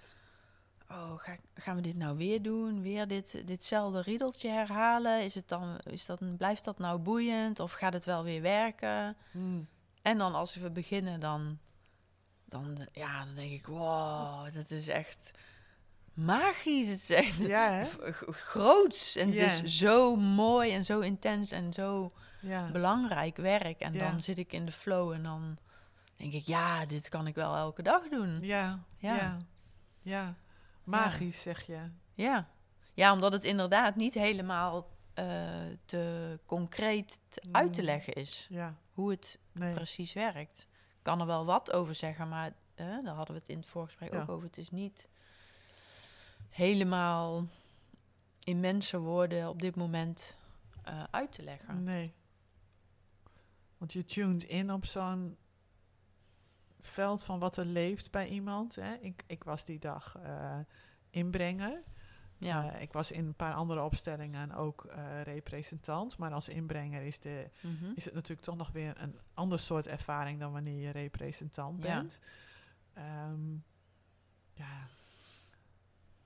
[0.89, 2.81] oh, ga, gaan we dit nou weer doen?
[2.81, 5.23] Weer dit, ditzelfde riedeltje herhalen?
[5.23, 7.59] Is het dan, is dat, blijft dat nou boeiend?
[7.59, 9.15] Of gaat het wel weer werken?
[9.31, 9.67] Mm.
[10.01, 11.57] En dan als we beginnen, dan,
[12.45, 15.31] dan, ja, dan denk ik: wow, dat is echt
[16.13, 16.87] magisch.
[16.87, 17.85] Het is echt Ja,
[18.49, 19.15] groots.
[19.15, 22.69] En het is zo mooi en zo intens en zo Ja.
[22.71, 23.79] belangrijk werk.
[23.79, 24.09] En Ja.
[24.09, 25.57] dan zit ik in de flow en dan
[26.17, 28.39] denk ik, ja, dit kan ik wel elke dag doen.
[28.39, 29.37] Ja, ja, Ja.
[30.01, 30.35] ja.
[30.83, 31.89] Magisch, zeg je.
[32.13, 32.47] Ja,
[32.93, 35.25] ja omdat het inderdaad niet helemaal eh,
[35.85, 37.55] te concreet te Mm.
[37.55, 38.47] uit te leggen is.
[38.49, 39.73] Ja, Hoe het nee.
[39.73, 40.67] precies werkt.
[40.71, 43.65] Ik kan er wel wat over zeggen, maar eh, daar hadden we het in het
[43.67, 44.47] voorgesprek ook over.
[44.47, 45.07] Het is niet
[46.49, 47.47] helemaal
[48.43, 50.35] in mensenwoorden op dit moment
[50.83, 51.83] eh, uit te leggen.
[51.83, 52.13] Nee.
[53.77, 55.37] Want je tuned in op zo'n
[56.87, 58.75] veld van wat er leeft bij iemand.
[58.75, 58.93] Hè?
[58.93, 60.57] Ik, ik was die dag eh,
[61.09, 61.81] inbrenger.
[62.37, 62.71] Ja.
[62.73, 66.17] Eh, ik was in een paar andere opstellingen ook eh, representant.
[66.17, 67.91] Maar als inbrenger is, de, Mhm.
[67.95, 71.83] is het natuurlijk toch nog weer een ander soort ervaring dan wanneer je representant Ja.
[71.83, 72.19] bent.
[72.93, 73.53] Ehm,
[74.53, 74.87] ja.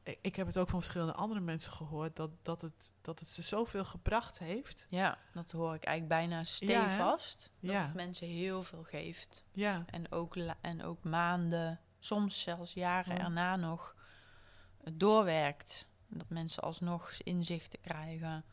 [0.03, 3.41] Ik, heb het ook van verschillende andere mensen gehoord dat, dat, het, dat het ze
[3.41, 4.85] zoveel gebracht heeft.
[4.89, 7.51] Ja, dat hoor ik eigenlijk bijna stevast.
[7.59, 9.43] dat het mensen heel veel geeft.
[9.51, 13.23] Ja, En ook, en ook maanden, soms zelfs jaren Ja.
[13.23, 13.95] erna nog
[14.91, 15.87] doorwerkt.
[16.07, 18.45] Dat mensen alsnog inzichten krijgen.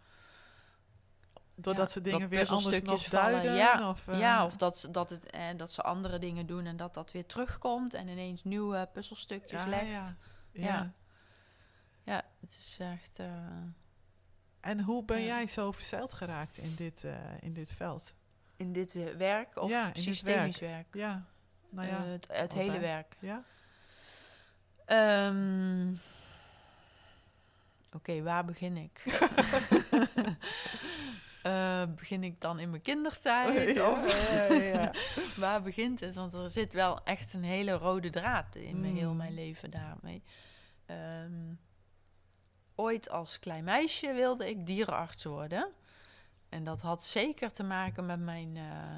[1.55, 3.55] doordat Ja, ze dingen weer anders nog vallen, duiden.
[3.55, 3.89] ja.
[3.91, 6.95] Of, eh, ja, of dat, dat, het, eh, dat ze andere dingen doen en dat
[6.95, 7.95] dat weer terugkomt.
[7.95, 9.87] En ineens nieuwe puzzelstukjes ja, legt.
[9.97, 10.17] Ja,
[10.53, 10.93] Ja.
[12.09, 12.23] Ja.
[12.41, 13.19] Het is echt...
[13.19, 13.27] eh,
[14.61, 18.15] En hoe ben jij zo verzeild geraakt in dit, eh, in dit veld?
[18.57, 20.87] in dit werk of Ja, systemisch werk?
[20.95, 21.25] Ja,
[21.71, 22.05] nou ja.
[22.05, 23.17] Eh, het het hele werk.
[23.21, 23.45] ja?
[24.85, 25.95] Ehm,
[27.93, 29.03] Oké, waar begin ik?
[31.97, 33.75] Begin ik dan in mijn kindertijd?
[33.75, 34.29] Ja, of
[34.73, 34.93] ja,
[35.37, 36.15] waar begint het?
[36.15, 39.17] Want er zit wel echt een hele rode draad in mijn, heel Mm.
[39.17, 40.23] mijn leven daarmee.
[40.87, 41.53] Ehm,
[42.79, 45.73] ooit als klein meisje wilde ik dierenarts worden.
[46.49, 48.95] En dat had zeker te maken met mijn eh,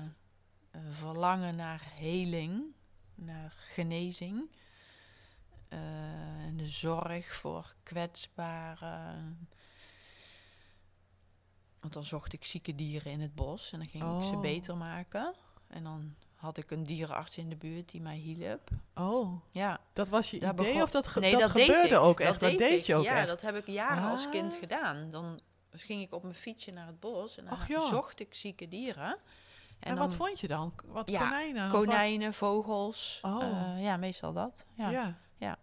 [0.71, 2.65] eh, verlangen naar heling,
[3.15, 4.51] naar genezing.
[5.69, 9.49] Eh, en de zorg voor kwetsbaren.
[11.81, 14.41] Want dan zocht ik zieke dieren in het bos en dan ging ik ze Oh.
[14.41, 15.35] beter maken.
[15.67, 18.69] En dan had ik een dierenarts in de buurt die mij hielp.
[18.95, 21.65] Oh, Ja, dat was je Daar idee begon- of dat, ge- nee, dat, dat, deed
[21.65, 22.01] gebeurde ik.
[22.01, 22.41] ook echt?
[22.41, 23.27] Dat, deed je ook ja, echt?
[23.29, 24.59] dat heb ik jaren als kind Ah.
[24.59, 25.11] gedaan.
[25.11, 25.41] Dan
[25.73, 29.17] ging ik op mijn fietsje naar het bos en dan zocht ik zieke dieren.
[29.81, 30.73] En, dan wat vond je dan?
[30.85, 31.71] Wat Ja, konijnen?
[31.71, 31.81] wat?
[31.85, 33.19] konijnen, vogels.
[33.23, 33.43] Oh.
[33.43, 34.67] eh, ja, meestal dat.
[34.75, 34.91] Ja.
[34.91, 35.59] Ja.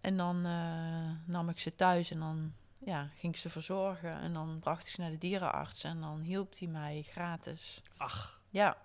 [0.00, 4.20] En dan eh, nam ik ze thuis en dan ja, ging ik ze verzorgen.
[4.20, 7.80] En dan bracht ik ze naar de dierenarts en dan hielp hij mij gratis.
[7.96, 8.76] Ach, Ja,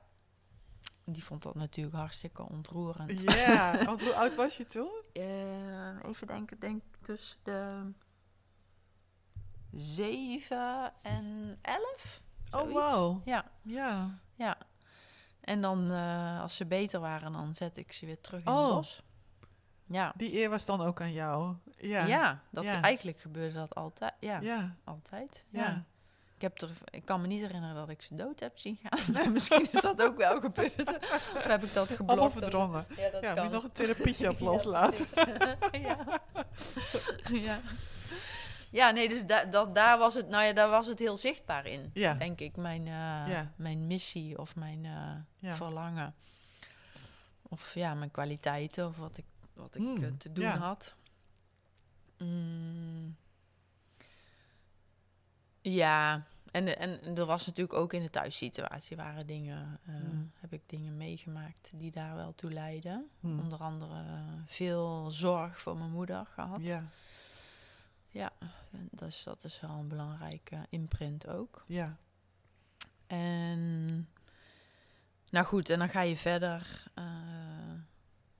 [1.05, 3.21] die vond dat natuurlijk hartstikke ontroerend.
[3.21, 3.77] ja.
[3.85, 4.91] Want hoe oud was je toen?
[5.13, 7.91] Eh, even denken, denk tussen de
[9.71, 12.21] 7 en 11.
[12.51, 13.27] Oh, wow.
[13.27, 14.19] Ja, Ja.
[14.35, 14.57] ja.
[15.41, 18.65] En dan, eh, als ze beter waren, dan zet ik ze weer terug in Oh.
[18.65, 19.03] het bos.
[19.85, 20.13] Ja.
[20.17, 21.55] Die eer was dan ook aan jou.
[21.77, 22.05] Ja.
[22.05, 22.81] Ja, dat, Ja.
[22.81, 24.13] eigenlijk gebeurde dat altijd.
[24.19, 24.75] Ja, Ja.
[24.83, 25.45] altijd.
[25.49, 25.61] Ja.
[25.63, 25.83] Ja.
[26.43, 29.32] Ik, heb er, ik kan me niet herinneren dat ik ze dood heb zien gaan.
[29.34, 30.99] Misschien is dat ook wel gebeurd.
[30.99, 32.10] Of heb ik dat geblokt?
[32.12, 32.86] Allemaal verdrongen.
[32.97, 33.51] Ja, dat Ja, kan.
[33.51, 35.06] nog een therapietje op loslaten.
[35.88, 36.21] ja.
[37.47, 37.60] ja.
[38.69, 41.65] Ja, nee, dus da dat, daar, was het, nou ja, daar was het heel zichtbaar
[41.65, 41.89] in.
[41.93, 42.13] Ja.
[42.13, 42.93] Denk ik, mijn, eh,
[43.34, 43.51] Ja.
[43.56, 45.15] mijn missie of mijn eh,
[45.49, 45.56] Ja.
[45.56, 46.15] verlangen.
[47.41, 50.95] Of ja, mijn kwaliteiten of wat ik, wat ik Mm, eh, te doen had.
[52.17, 53.15] Mm.
[55.62, 60.31] Ja, en, en, en er was natuurlijk ook in de thuissituatie waren dingen, eh, Mm.
[60.39, 63.09] heb ik dingen meegemaakt die daar wel toe leidden.
[63.19, 63.39] Hm.
[63.39, 66.59] Onder andere eh, veel zorg voor mijn moeder gehad.
[66.63, 66.83] Ja.
[68.71, 71.63] En Dus dat is wel een belangrijke imprint ook.
[71.67, 71.97] Ja.
[73.07, 74.07] En
[75.29, 76.83] nou goed, en dan ga je verder.
[76.93, 77.03] eh,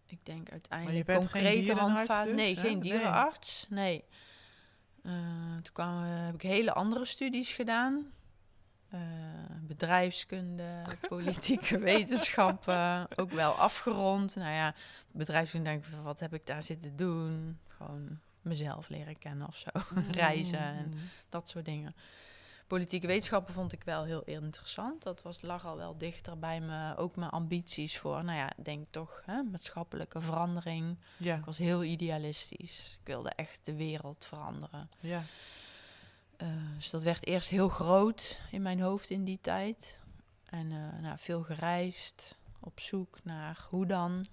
[0.06, 2.28] ik denk uiteindelijk concrete dierenarts handvaten.
[2.28, 2.62] dus, nee, hè?
[2.62, 2.82] geen Nee.
[2.82, 3.68] dierenarts.
[3.70, 4.04] Nee.
[5.04, 5.12] Eh,
[5.54, 8.06] toen kwamen, heb ik hele andere studies gedaan.
[8.90, 9.00] Eh,
[9.62, 14.36] bedrijfskunde, politieke wetenschappen, ook wel afgerond.
[14.36, 14.74] Nou ja,
[15.12, 17.60] bedrijfskunde denk ik, van, wat heb ik daar zitten doen?
[17.68, 19.70] Gewoon mezelf leren kennen of zo.
[20.12, 21.00] Reizen en Mm.
[21.30, 21.96] dat soort dingen.
[22.68, 25.04] Politieke wetenschappen vond ik wel heel interessant.
[25.04, 26.96] Dat was, lag al wel dichter bij me.
[26.98, 30.98] Ook mijn ambities voor, nou ja, denk toch, hè, maatschappelijke verandering.
[31.18, 32.98] Ja, Ik was heel idealistisch.
[33.00, 34.90] Ik wilde echt de wereld veranderen.
[35.00, 35.24] ja.
[36.38, 40.02] Eh, dus dat werd eerst heel groot in mijn hoofd in die tijd.
[40.46, 44.26] En eh, nou, veel gereisd, op zoek naar hoe dan.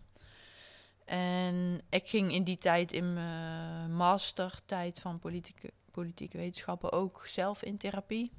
[1.05, 7.63] En ik ging in die tijd in mijn mastertijd van politieke, politieke wetenschappen ook zelf
[7.63, 8.33] in therapie.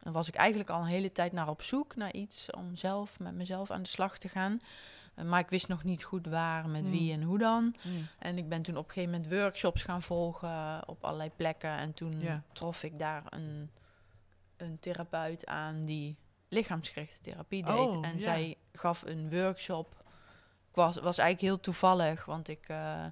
[0.00, 3.18] En was ik eigenlijk al een hele tijd naar op zoek naar iets om zelf
[3.18, 4.60] met mezelf aan de slag te gaan.
[5.14, 7.74] Eh, maar ik wist nog niet goed waar, met wie en hoe dan.
[7.82, 8.08] Mm.
[8.18, 11.76] En ik ben toen op een gegeven moment workshops gaan volgen op allerlei plekken.
[11.76, 13.70] En toen trof ik daar een,
[14.56, 16.16] een therapeut aan die
[16.48, 17.94] lichaamsgerichte therapie deed.
[17.94, 20.02] Oh, en zij gaf een workshop.
[20.68, 23.04] Ik was, was eigenlijk heel toevallig, want ik eh,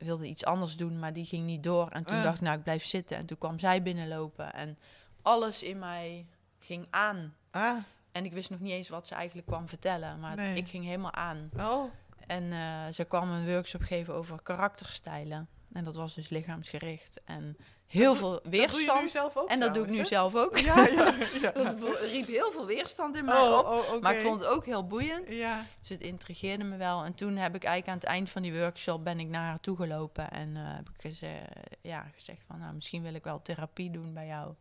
[0.00, 1.88] wilde iets anders doen, maar die ging niet door.
[1.88, 2.22] En toen Ah.
[2.22, 3.16] dacht ik, nou, ik blijf zitten.
[3.16, 4.78] En toen kwam zij binnenlopen en
[5.22, 6.26] alles in mij
[6.58, 7.34] ging aan.
[7.50, 7.76] Ah,
[8.12, 10.56] En ik wist nog niet eens wat ze eigenlijk kwam vertellen, maar Nee.
[10.56, 11.50] ik ging helemaal aan.
[11.58, 11.84] oh,
[12.26, 15.48] En eh, ze kwam een workshop geven over karakterstijlen.
[15.72, 17.20] En dat was dus lichaamsgericht.
[17.24, 17.56] En
[17.86, 19.18] heel veel weerstand.
[19.36, 20.58] ook En dat doe ik nu zelf ook.
[20.70, 21.50] Ja, ja, ja.
[21.50, 23.66] dat riep heel veel weerstand in mij Oh, op.
[23.66, 24.02] oh.
[24.02, 25.28] Maar ik vond het ook heel boeiend.
[25.28, 27.04] Ja, Dus het intrigeerde me wel.
[27.04, 29.60] En toen heb ik eigenlijk aan het eind van die workshop ben ik naar haar
[29.60, 30.30] toe gelopen.
[30.30, 31.48] En eh, heb ik geze-
[31.80, 34.54] ja, gezegd van nou, misschien wil ik wel therapie doen bij jou.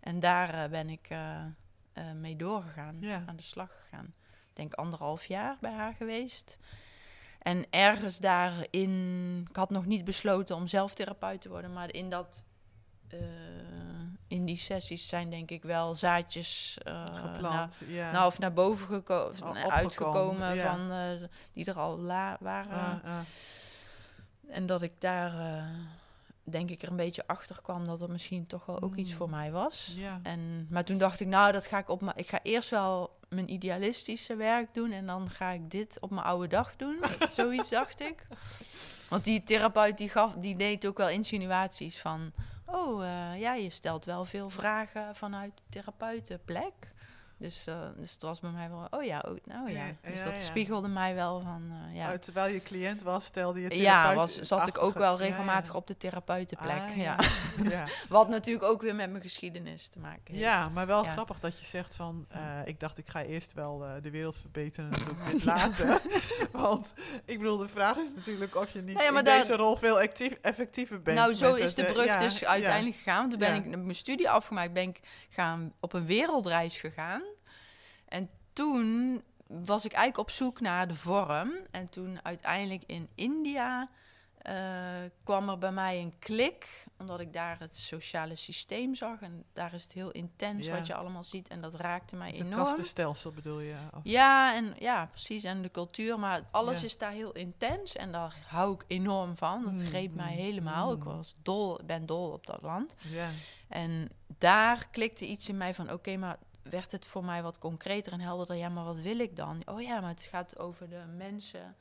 [0.00, 1.42] En daar eh, ben ik eh,
[2.14, 2.98] mee doorgegaan.
[3.26, 4.14] Aan de slag gegaan.
[4.50, 6.58] Ik denk anderhalf jaar bij haar geweest.
[7.46, 12.10] En ergens daarin, ik had nog niet besloten om zelf therapeut te worden, maar in
[12.10, 12.44] dat,
[13.08, 13.18] eh,
[14.28, 17.80] in die sessies zijn denk ik wel zaadjes naar, geplant.
[17.86, 18.10] ja.
[18.10, 20.76] nou, of naar boven gekomen, uitgekomen ja.
[20.76, 23.02] van eh, die er al la waren.
[24.48, 25.32] En dat ik daar,
[26.48, 29.16] denk ik, er een beetje achter kwam dat er misschien toch wel ook iets Mm.
[29.16, 29.94] voor mij was.
[29.96, 30.20] ja.
[30.22, 32.16] En, maar toen dacht ik, nou, dat ga ik op mijn.
[32.16, 36.26] Ik ga eerst wel mijn idealistische werk doen en dan ga ik dit op mijn
[36.26, 36.98] oude dag doen.
[37.30, 38.26] Zoiets dacht ik.
[39.08, 42.32] Want die therapeut die gaf, die deed ook wel insinuaties van.
[42.66, 46.94] Oh, eh, ja, je stelt wel veel vragen vanuit de therapeutenplek.
[47.38, 47.64] Dus,
[47.96, 49.84] dus het was bij mij wel, oh ja, oh, nou ja.
[49.86, 52.12] Ja, Dus ja, dat spiegelde mij wel van, eh, ja.
[52.12, 55.86] Oh, terwijl je cliënt was, stelde je Ja, was, zat ik ook wel regelmatig op
[55.86, 56.82] de therapeutenplek.
[56.82, 57.16] Ah, ja.
[58.08, 60.38] Wat natuurlijk ook weer met mijn geschiedenis te maken heeft.
[60.38, 62.26] Ja, maar wel grappig dat je zegt van...
[62.28, 65.44] eh, ik dacht, ik ga eerst wel de wereld verbeteren en dan doe ik dit
[65.44, 66.00] later.
[66.52, 66.92] Want
[67.24, 70.32] ik bedoel, de vraag is natuurlijk of je niet Nou in deze rol veel actief,
[70.42, 71.18] effectiever bent.
[71.18, 73.30] Nou, zo is het, de brug dus uiteindelijk gegaan.
[73.30, 77.22] Toen ben ik mijn studie afgemaakt, ben ik gaan, op een wereldreis gegaan.
[78.08, 81.52] En toen was ik eigenlijk op zoek naar de vorm.
[81.70, 83.88] En toen uiteindelijk in India
[84.36, 84.54] eh,
[85.24, 89.20] kwam er bij mij een klik, omdat ik daar het sociale systeem zag.
[89.20, 90.76] En daar is het heel intens Ja.
[90.76, 91.48] wat je allemaal ziet.
[91.48, 92.54] En dat raakte mij Het enorm.
[92.64, 93.74] kastenstelsel bedoel je?
[93.94, 95.44] Of- Ja, en ja, precies.
[95.44, 96.18] En de cultuur.
[96.18, 96.84] Maar alles Ja.
[96.84, 97.96] is daar heel intens.
[97.96, 99.64] En daar hou ik enorm van.
[99.64, 100.92] Dat Mm, greep mij mm, helemaal.
[100.92, 102.94] Ik was dol, ben dol op dat land.
[103.10, 103.28] ja.
[103.68, 106.36] En daar klikte iets in mij van: oké, maar
[106.70, 108.56] werd het voor mij wat concreter en helderder?
[108.56, 109.62] Ja, maar wat wil ik dan?
[109.64, 111.76] Oh ja, maar het gaat over de mensen.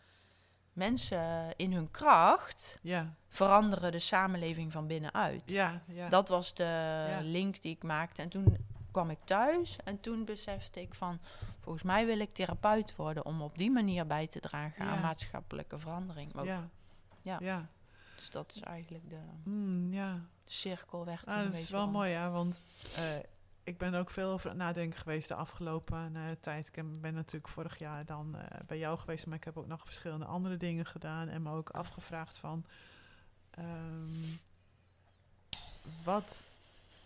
[0.73, 5.43] Mensen in hun kracht Ja, veranderen de samenleving van binnenuit.
[5.45, 6.09] ja, ja.
[6.09, 8.21] Dat was de link die ik maakte.
[8.21, 8.57] En toen
[8.91, 11.19] kwam ik thuis en toen besefte ik van...
[11.59, 13.25] volgens mij wil ik therapeut worden...
[13.25, 16.33] om op die manier bij te dragen aan maatschappelijke verandering.
[16.43, 16.69] ja.
[17.21, 17.37] Ja.
[17.41, 17.67] ja.
[18.15, 20.19] Dus dat is eigenlijk de Mm, ja.
[20.45, 22.63] cirkel toen Ah, dat is wel mooi, ja, want
[22.95, 23.03] eh,
[23.65, 26.67] ik ben ook veel over het nadenken geweest de afgelopen eh, tijd.
[26.73, 29.85] Ik ben natuurlijk vorig jaar dan eh, bij jou geweest, maar ik heb ook nog
[29.85, 32.65] verschillende andere dingen gedaan en me ook afgevraagd van
[33.49, 34.37] ehm,
[36.03, 36.45] wat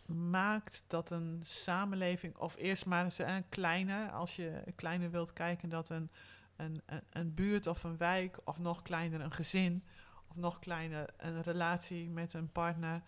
[0.06, 5.70] maakt dat een samenleving, of eerst maar eens een kleiner, als je kleiner wilt kijken,
[5.70, 6.10] dat een,
[6.56, 9.84] een, een, buurt of een wijk, of nog kleiner een gezin,
[10.30, 13.02] of nog kleiner een relatie met een partner,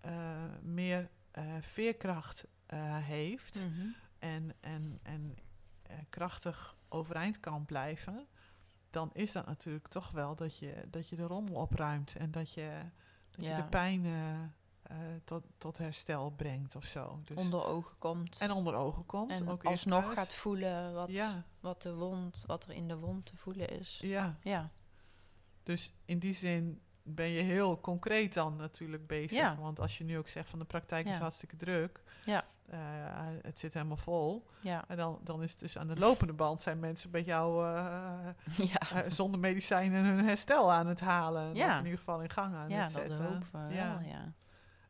[0.00, 0.12] eh,
[0.62, 1.19] meer eh,
[1.60, 3.86] veerkracht eh, heeft Mhm.
[4.18, 5.36] en, en, en
[5.82, 8.26] eh, krachtig overeind kan blijven,
[8.90, 12.52] dan is dat natuurlijk toch wel dat je, dat je de rommel opruimt en dat
[12.54, 12.80] je,
[13.30, 17.20] dat je de pijn eh, tot, tot herstel brengt of zo.
[17.24, 18.38] Dus, Onder ogen komt.
[18.38, 19.30] en onder ogen komt.
[19.30, 23.26] En ook alsnog gaat voelen wat, Ja, wat, de wond, wat er in de wond
[23.26, 23.98] te voelen is.
[24.02, 24.70] ja, Ja,
[25.62, 26.80] dus in die zin
[27.14, 29.38] ben je heel concreet dan natuurlijk bezig.
[29.38, 29.56] Ja.
[29.60, 32.02] Want als je nu ook zegt van de praktijk is hartstikke druk.
[32.24, 32.44] Ja.
[32.70, 32.78] eh,
[33.42, 34.46] het zit helemaal vol.
[34.60, 37.66] ja, En dan, dan is het dus aan de lopende band zijn mensen bij jou
[37.66, 38.28] eh,
[38.72, 39.02] ja.
[39.02, 41.54] eh, zonder medicijnen hun herstel aan het halen.
[41.54, 41.70] Ja.
[41.70, 43.42] Of in ieder geval in gang aan het zetten.
[43.70, 43.98] Ja.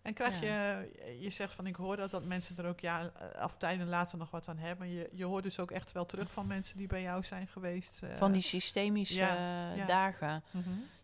[0.02, 0.88] En krijg je,
[1.20, 4.30] je zegt van ik hoor dat, dat mensen er ook ja, of tijden later nog
[4.30, 4.88] wat aan hebben.
[4.88, 8.00] Je, je hoort dus ook echt wel terug van mensen die bij jou zijn geweest.
[8.16, 9.86] Van die systemische ja, eh, ja.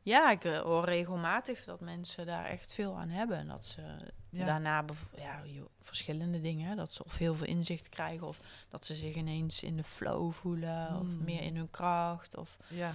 [0.07, 3.37] Ja, ik eh, hoor regelmatig dat mensen daar echt veel aan hebben.
[3.39, 3.83] En dat ze
[4.31, 4.45] Ja.
[4.45, 4.85] daarna
[5.17, 5.43] ja,
[5.81, 6.77] verschillende dingen.
[6.77, 8.27] Dat ze of heel veel inzicht krijgen.
[8.27, 10.97] Of dat ze zich ineens in de flow voelen.
[10.97, 11.25] Of Mm.
[11.25, 12.37] meer in hun kracht.
[12.37, 12.95] Of, Ja,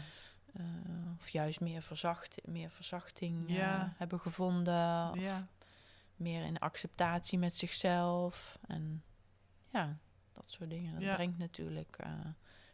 [0.53, 0.63] eh,
[1.19, 3.55] of juist meer, verzacht, meer verzachting eh,
[3.97, 5.09] hebben gevonden.
[5.11, 5.47] Of ja,
[6.15, 8.57] meer in acceptatie met zichzelf.
[8.67, 9.03] En
[9.69, 9.97] ja,
[10.33, 10.99] dat soort dingen.
[10.99, 11.97] Dat brengt natuurlijk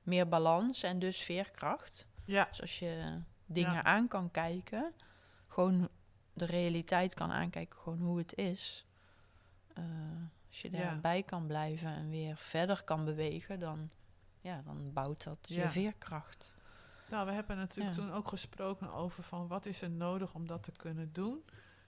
[0.04, 2.08] meer balans en dus veerkracht.
[2.26, 3.84] ja, Dus als je dingen Ja.
[3.84, 4.94] aan kan kijken,
[5.48, 5.90] gewoon
[6.34, 8.86] de realiteit kan aankijken, gewoon hoe het is.
[9.74, 9.84] eh,
[10.50, 10.78] als je Ja.
[10.78, 13.90] daarbij kan blijven en weer verder kan bewegen, dan,
[14.42, 15.64] ja, dan bouwt dat Ja.
[15.64, 16.56] je veerkracht.
[17.10, 18.02] Nou, we hebben natuurlijk Ja.
[18.02, 21.44] toen ook gesproken over van wat is er nodig om dat te kunnen doen.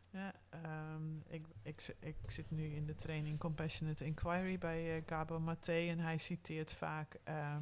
[0.10, 5.40] Ja, ehm, ik, ik, ik zit nu in de training Compassionate Inquiry bij eh, Gabo
[5.40, 7.62] Maté en hij citeert vaak ehm,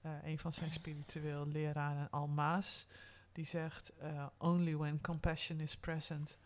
[0.00, 2.86] eh, een van zijn spiritueel leraren Almaas.
[3.32, 6.38] Die zegt, eh, only when compassion is present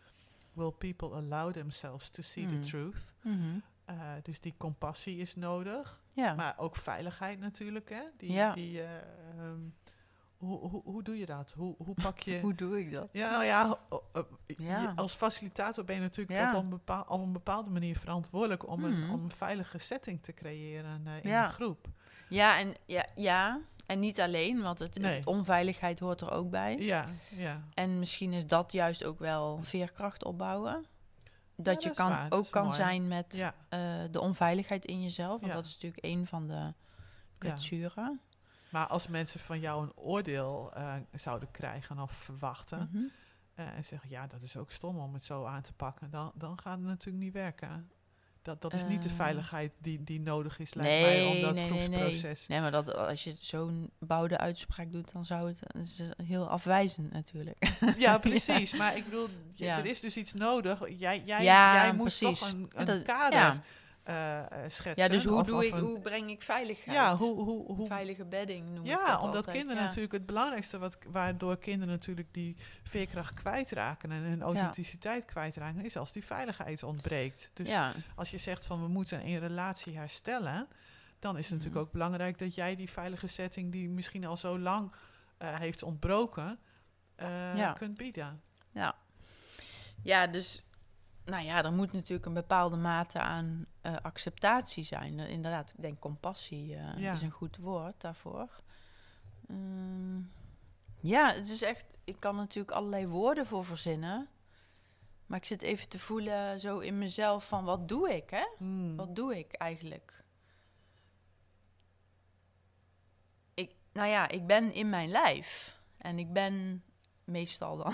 [0.53, 2.55] will people allow themselves to see Hmm.
[2.61, 3.13] the truth.
[3.21, 3.57] Mhm.
[3.85, 6.01] Eh, dus die compassie is nodig.
[6.13, 6.33] Ja.
[6.33, 8.01] Maar ook veiligheid natuurlijk, hè?
[8.17, 8.53] Die, Ja.
[8.53, 9.59] die, eh, ehm,
[10.37, 11.51] hoe, hoe, hoe doe je dat?
[11.57, 12.39] Hoe, hoe pak je...
[12.45, 13.09] hoe doe ik dat?
[13.11, 16.47] Ja, nou ja, als facilitator ben je natuurlijk Ja.
[16.47, 19.11] tot op een, bepaal, op een bepaalde manier verantwoordelijk om, een, Mhm.
[19.13, 21.87] om een veilige setting te creëren in een groep.
[22.29, 23.61] Ja, en, ja, ja,
[23.93, 26.77] en niet alleen, want het, onveiligheid hoort er ook bij.
[26.77, 27.63] Ja, ja.
[27.73, 30.85] En misschien is dat juist ook wel veerkracht opbouwen.
[31.55, 32.75] Dat je kan, waar, ook kan mooi.
[32.75, 33.55] zijn met ja.
[33.69, 33.79] eh,
[34.11, 35.39] de onveiligheid in jezelf.
[35.39, 35.53] Want Ja.
[35.53, 36.73] dat is natuurlijk een van de
[37.37, 38.21] kwetsuren.
[38.69, 42.89] Maar als mensen van jou een oordeel eh, zouden krijgen of verwachten...
[42.91, 43.03] Mhm.
[43.53, 46.09] eh, en zeggen, ja, dat is ook stom om het zo aan te pakken...
[46.09, 47.91] dan, dan gaat het natuurlijk niet werken.
[48.43, 49.15] Dat, dat is niet de Eh.
[49.15, 51.99] veiligheid die, die nodig is, lijkt mij, om dat nee, nee, nee.
[51.99, 52.47] groepsproces...
[52.47, 55.59] Nee, maar dat, als je zo'n bouwde uitspraak doet, dan zou het
[56.25, 57.71] heel afwijzend natuurlijk.
[57.97, 58.73] Ja, precies.
[58.73, 59.77] Maar ik bedoel, Ja.
[59.77, 60.79] er is dus iets nodig.
[60.97, 62.39] Jij, jij, Ja, jij moet precies.
[62.39, 63.61] toch een, Ja, een dat- kader
[64.03, 64.93] eh, schetsen.
[64.95, 66.97] Ja, dus hoe, of- doe of ik, een- hoe breng ik veiligheid?
[66.97, 67.43] Ja, hoe...
[67.43, 69.87] hoe, hoe Veilige bedding noem ik ja, dat omdat altijd, kinderen ja.
[69.87, 70.77] natuurlijk het belangrijkste...
[70.79, 74.11] Wat, waardoor kinderen natuurlijk die veerkracht kwijtraken...
[74.11, 75.83] en hun authenticiteit kwijtraken...
[75.85, 77.49] is als die veiligheid ontbreekt.
[77.53, 77.69] Dus
[78.15, 80.67] als je zegt van we moeten een relatie herstellen...
[81.19, 81.85] dan is het natuurlijk Mhm.
[81.85, 83.71] ook belangrijk dat jij die veilige setting...
[83.71, 84.91] die misschien al zo lang
[85.37, 86.59] eh, heeft ontbroken...
[87.77, 88.41] kunt bieden.
[88.71, 88.95] ja.
[90.01, 90.63] ja, dus
[91.25, 95.19] nou ja, er moet natuurlijk een bepaalde mate aan eh, acceptatie zijn.
[95.19, 97.11] Eh, inderdaad, ik denk compassie eh, Ja.
[97.13, 98.61] is een goed woord daarvoor.
[99.47, 100.17] Ehm,
[101.01, 104.27] ja, het is echt, ik kan natuurlijk allerlei woorden voor verzinnen.
[105.25, 108.45] Maar ik zit even te voelen zo in mezelf van wat doe ik, hè?
[108.57, 108.95] Hmm.
[108.95, 110.23] Wat doe ik eigenlijk?
[113.53, 115.79] Ik, nou ja, ik ben in mijn lijf.
[115.97, 116.83] En ik ben
[117.25, 117.93] meestal dan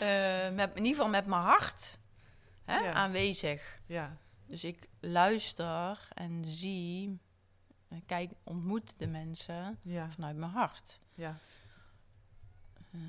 [0.00, 1.98] eh, met, in ieder geval met mijn hart
[2.64, 2.92] hè, Ja.
[2.92, 3.80] aanwezig.
[3.86, 7.18] Ja, Dus ik luister en zie,
[8.06, 11.00] kijk, ontmoet de mensen ja, vanuit mijn hart.
[11.14, 11.38] ja.
[12.92, 13.00] Eh,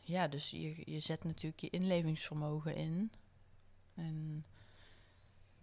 [0.00, 3.12] ja, dus je, je zet natuurlijk je inlevingsvermogen in.
[3.94, 4.44] En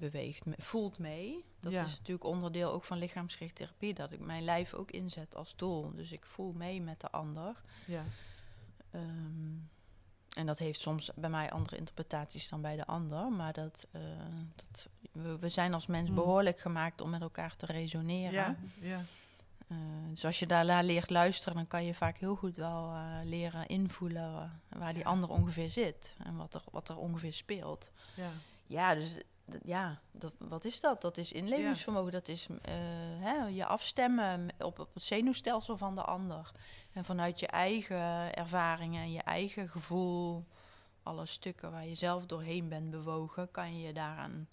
[0.02, 1.46] beweegt, me- voelt mee.
[1.60, 1.84] Dat Ja.
[1.84, 3.94] is natuurlijk onderdeel ook van lichaamsgerichte therapie.
[3.94, 5.92] Dat ik mijn lijf ook inzet als doel.
[5.96, 7.62] Dus ik voel mee met de ander.
[7.86, 8.04] ja.
[8.92, 9.54] Ehm,
[10.38, 13.32] en dat heeft soms bij mij andere interpretaties dan bij de ander.
[13.32, 14.02] Maar dat, eh,
[14.56, 16.16] dat, we, we zijn als mens Hmm.
[16.16, 18.32] behoorlijk gemaakt om met elkaar te resoneren.
[18.34, 19.02] Ja, ja,
[19.68, 19.78] Eh,
[20.10, 23.68] dus als je daar leert luisteren, dan kan je vaak heel goed wel eh, leren
[23.68, 27.92] invoelen waar die ander ongeveer zit en wat er, wat er ongeveer speelt.
[28.16, 28.30] ja.
[28.68, 29.22] Ja, dus
[29.64, 31.02] ja, dat, wat is dat?
[31.02, 32.74] Dat is inlevingsvermogen, dat is eh,
[33.20, 36.52] hè, je afstemmen op, op het zenuwstelsel van de ander.
[36.94, 40.46] En vanuit je eigen ervaringen en je eigen gevoel,
[41.04, 44.48] alle stukken waar je zelf doorheen bent bewogen, kan je je daaraan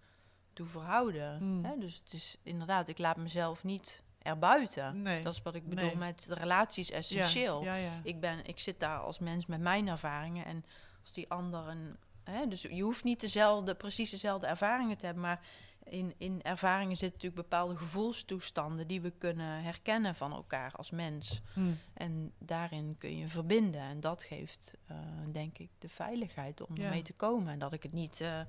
[0.53, 1.39] toe verhouden.
[1.41, 1.64] Mm.
[1.64, 1.78] Hè?
[1.78, 5.03] Dus het is inderdaad, ik laat mezelf niet erbuiten.
[5.03, 5.22] Nee.
[5.22, 5.97] Dat is wat ik bedoel Nee.
[5.97, 7.62] met de relatie is essentieel.
[7.62, 8.01] Ja, ja, ja.
[8.03, 10.45] Ik, ben, ik zit daar als mens met mijn ervaringen.
[10.45, 10.64] En
[11.01, 11.97] als die ander een,
[12.30, 15.40] hè, dus je hoeft niet dezelfde, precies dezelfde ervaringen te hebben, maar
[15.84, 21.40] in, in ervaringen zitten natuurlijk bepaalde gevoelstoestanden die we kunnen herkennen van elkaar als mens.
[21.52, 21.70] Hm.
[21.94, 23.80] En daarin kun je verbinden.
[23.80, 24.96] En dat geeft, eh,
[25.32, 26.84] denk ik, de veiligheid om Ja.
[26.84, 27.52] ermee te komen.
[27.52, 28.40] En dat ik het niet eh,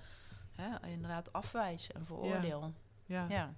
[0.56, 2.74] hè, inderdaad afwijs en veroordeel.
[3.06, 3.54] Ja, ja, Ja.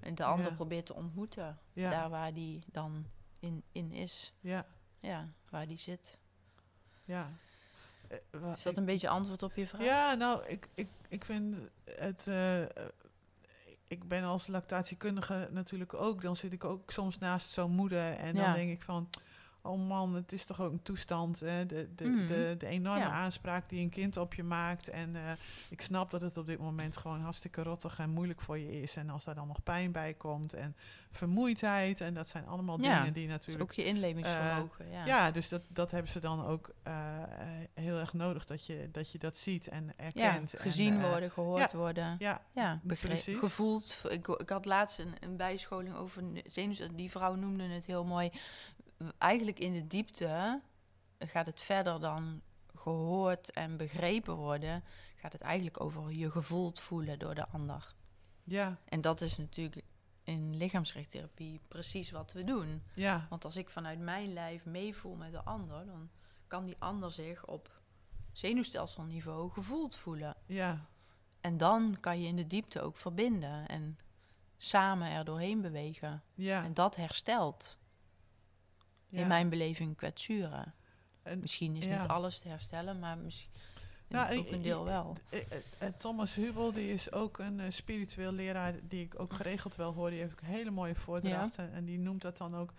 [0.00, 1.58] En de ander probeert te ontmoeten.
[1.74, 3.06] Daar waar die dan
[3.38, 4.32] in, in is.
[4.40, 4.66] ja,
[5.00, 6.18] Ja, waar die zit.
[7.04, 7.30] ja.
[8.12, 9.84] Eh, Is dat ik- een beetje antwoord op je vraag?
[9.84, 12.26] Ja, nou, ik, ik, ik vind het.
[12.26, 12.60] eh,
[13.88, 16.22] ik ben als lactatiekundige natuurlijk ook.
[16.22, 18.12] Dan zit ik ook soms naast zo'n moeder.
[18.12, 19.08] En dan denk ik van.
[19.64, 21.40] Oh man, het is toch ook een toestand.
[21.40, 21.66] Hè?
[21.66, 22.26] De, de, Mhm.
[22.26, 23.10] de, de enorme Ja.
[23.10, 24.88] aanspraak die een kind op je maakt.
[24.88, 25.22] En eh,
[25.70, 28.96] ik snap dat het op dit moment gewoon hartstikke rottig en moeilijk voor je is.
[28.96, 30.76] En als daar dan nog pijn bij komt en
[31.10, 32.00] vermoeidheid.
[32.00, 34.90] En dat zijn allemaal Ja, dingen die Dus natuurlijk ook je inlevingsvermogen.
[34.90, 35.04] ja.
[35.06, 37.28] ja, dus dat, dat hebben ze dan ook eh, eh,
[37.74, 40.54] heel erg nodig, dat je dat, je dat ziet en erkent.
[40.54, 42.16] en, gezien eh, worden, gehoord worden.
[42.18, 44.02] Ja, Ja, begrepen, gevoeld.
[44.08, 46.80] Ik, ik had laatst een, een bijscholing over zenuws.
[46.94, 48.30] Die vrouw noemde het heel mooi.
[49.18, 50.60] Eigenlijk in de diepte
[51.18, 52.42] gaat het verder dan
[52.74, 54.84] gehoord en begrepen worden.
[55.16, 57.94] Gaat het eigenlijk over je gevoeld voelen door de ander.
[58.44, 59.84] ja, En dat is natuurlijk
[60.24, 62.82] in lichaamsrechttherapie precies wat we doen.
[62.94, 66.10] ja, Want als ik vanuit mijn lijf meevoel met de ander, dan
[66.46, 67.80] kan die ander zich op
[68.32, 70.36] zenuwstelselniveau gevoeld voelen.
[70.46, 70.86] ja,
[71.40, 73.98] En dan kan je in de diepte ook verbinden en
[74.58, 76.22] samen er doorheen bewegen.
[76.34, 76.64] ja.
[76.64, 77.78] En dat herstelt.
[79.20, 80.74] In mijn beleving kwetsuren.
[81.22, 83.50] En, Misschien is niet alles te herstellen, maar misschien
[84.08, 85.16] Nou, ook een deel wel.
[85.30, 85.46] eh, eh,
[85.78, 90.10] eh, Thomas Hubel, die is ook een spiritueel leraar die ik ook geregeld wel hoor.
[90.10, 91.72] Die heeft ook een hele mooie voordrachten.
[91.72, 92.72] En die noemt dat dan ook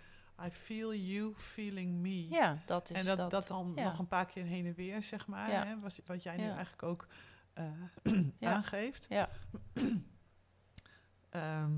[0.46, 2.30] I feel you feeling me.
[2.30, 3.32] Ja, dat is en dat, dat.
[3.32, 3.84] dat, dan ja.
[3.84, 5.52] nog een paar keer heen en weer, zeg maar.
[5.52, 5.66] Ja.
[5.66, 7.08] Hè, was, wat jij nu eigenlijk ook
[8.40, 8.54] Ja.
[8.54, 9.06] aangeeft.
[9.10, 9.30] Ja.
[11.30, 11.72] Ehm,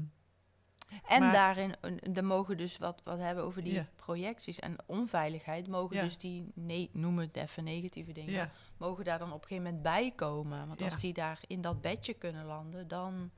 [1.07, 5.67] En Maar- daarin, eh, de mogen dus wat, wat hebben over die projecties en onveiligheid,
[5.67, 9.63] mogen dus die, nee, noem het even negatieve dingen, mogen daar dan op een gegeven
[9.63, 10.67] moment bij komen.
[10.67, 13.31] Want als die daar in dat bedje kunnen landen, dan,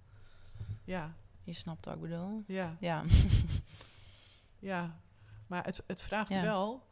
[0.83, 2.43] ja, je snapt wat ik bedoel.
[2.47, 3.03] ja, Ja,
[4.59, 4.99] ja.
[5.47, 6.41] Maar het, het vraagt Ja.
[6.41, 6.85] wel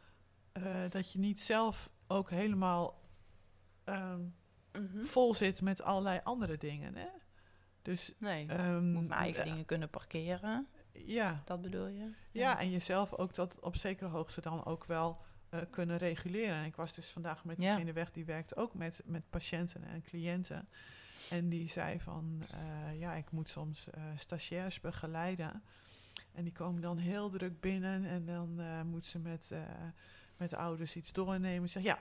[0.52, 3.02] eh, dat je niet zelf ook helemaal
[3.84, 4.22] ehm,
[5.04, 6.96] vol zit met allerlei andere dingen.
[6.96, 7.08] Hè?
[7.86, 8.46] Dus nee,
[8.82, 12.12] moet mijn eigen eh, dingen kunnen parkeren, ja, dat bedoel je?
[12.32, 16.56] ja, en jezelf ook dat op zekere hoogte dan ook wel eh, kunnen reguleren.
[16.56, 17.74] En ik was dus vandaag met Ja.
[17.74, 20.68] degene weg die werkt ook met, met patiënten en cliënten.
[21.30, 25.64] En die zei van, eh, ja, ik moet soms stagiairs begeleiden.
[26.32, 29.52] En die komen dan heel druk binnen en dan moet ze met,
[30.38, 31.70] met de ouders iets doornemen.
[31.70, 32.00] Zeg, ja,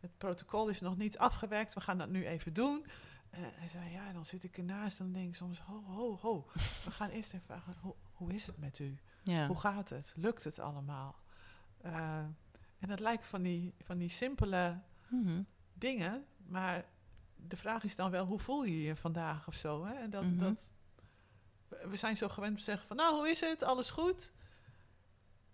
[0.00, 2.84] het protocol is nog niet afgewerkt, we gaan dat nu even doen.
[3.30, 6.16] En hij zei, ja, en dan zit ik ernaast en denk ik soms, ho, ho,
[6.16, 6.46] ho.
[6.84, 8.98] We gaan eerst even vragen, hoe, hoe is het met u?
[9.22, 10.12] Ja, Hoe gaat het?
[10.16, 11.16] Lukt het allemaal?
[11.80, 12.18] Eh,
[12.78, 15.42] en dat lijken van die, van die simpele Mhm.
[15.74, 16.84] dingen, maar
[17.36, 19.84] de vraag is dan wel, hoe voel je je vandaag of zo?
[19.84, 19.94] Hè?
[19.94, 20.38] En dat, Mhm.
[20.38, 20.70] dat,
[21.68, 23.62] we- zijn zo gewend om te zeggen van, nou, hoe is het?
[23.62, 24.32] Alles goed?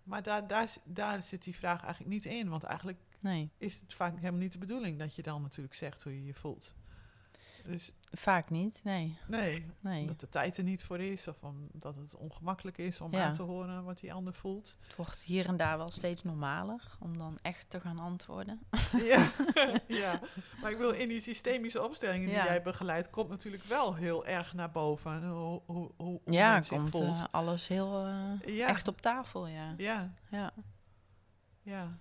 [0.03, 3.93] Maar daar, daar, daar zit die vraag eigenlijk niet in, want eigenlijk nee, is het
[3.93, 6.73] vaak helemaal niet de bedoeling dat je dan natuurlijk zegt hoe je je voelt.
[7.67, 10.01] Dus vaak niet, nee, nee, nee.
[10.01, 13.25] omdat de tijd er niet voor is of omdat het ongemakkelijk is om Ja.
[13.25, 14.75] aan te horen wat die ander voelt.
[14.87, 18.59] Het wordt hier en daar wel steeds normaler om dan echt te gaan antwoorden.
[18.97, 19.31] Ja,
[19.87, 20.19] ja,
[20.61, 24.53] maar ik wil in die systemische opstellingen die jij begeleidt, komt natuurlijk wel heel erg
[24.53, 27.15] naar boven hoe, hoe, hoe Ja, komt voelt.
[27.17, 28.05] eh, alles heel
[28.45, 29.73] eh, echt op tafel, ja.
[29.77, 30.53] ja, ja.
[31.61, 31.97] ja.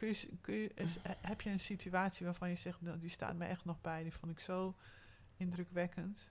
[0.00, 0.70] Eh, eh, Kun je, kun je,
[1.02, 4.02] eh, heb je een situatie waarvan je zegt, nou, die staat me echt nog bij,
[4.02, 4.74] die vond ik zo
[5.36, 6.30] indrukwekkend?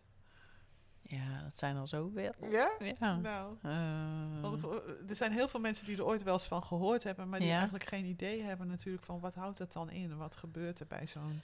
[1.01, 2.33] Ja, dat zijn er zoveel.
[2.49, 2.71] Ja?
[2.99, 3.15] Ja.
[3.15, 4.63] Nou, Eh, want
[5.09, 7.47] er zijn heel veel mensen die er ooit wel eens van gehoord hebben, maar die
[7.47, 7.53] Ja.
[7.55, 10.17] eigenlijk geen idee hebben natuurlijk van wat houdt dat dan in?
[10.17, 11.41] Wat gebeurt er bij zo'n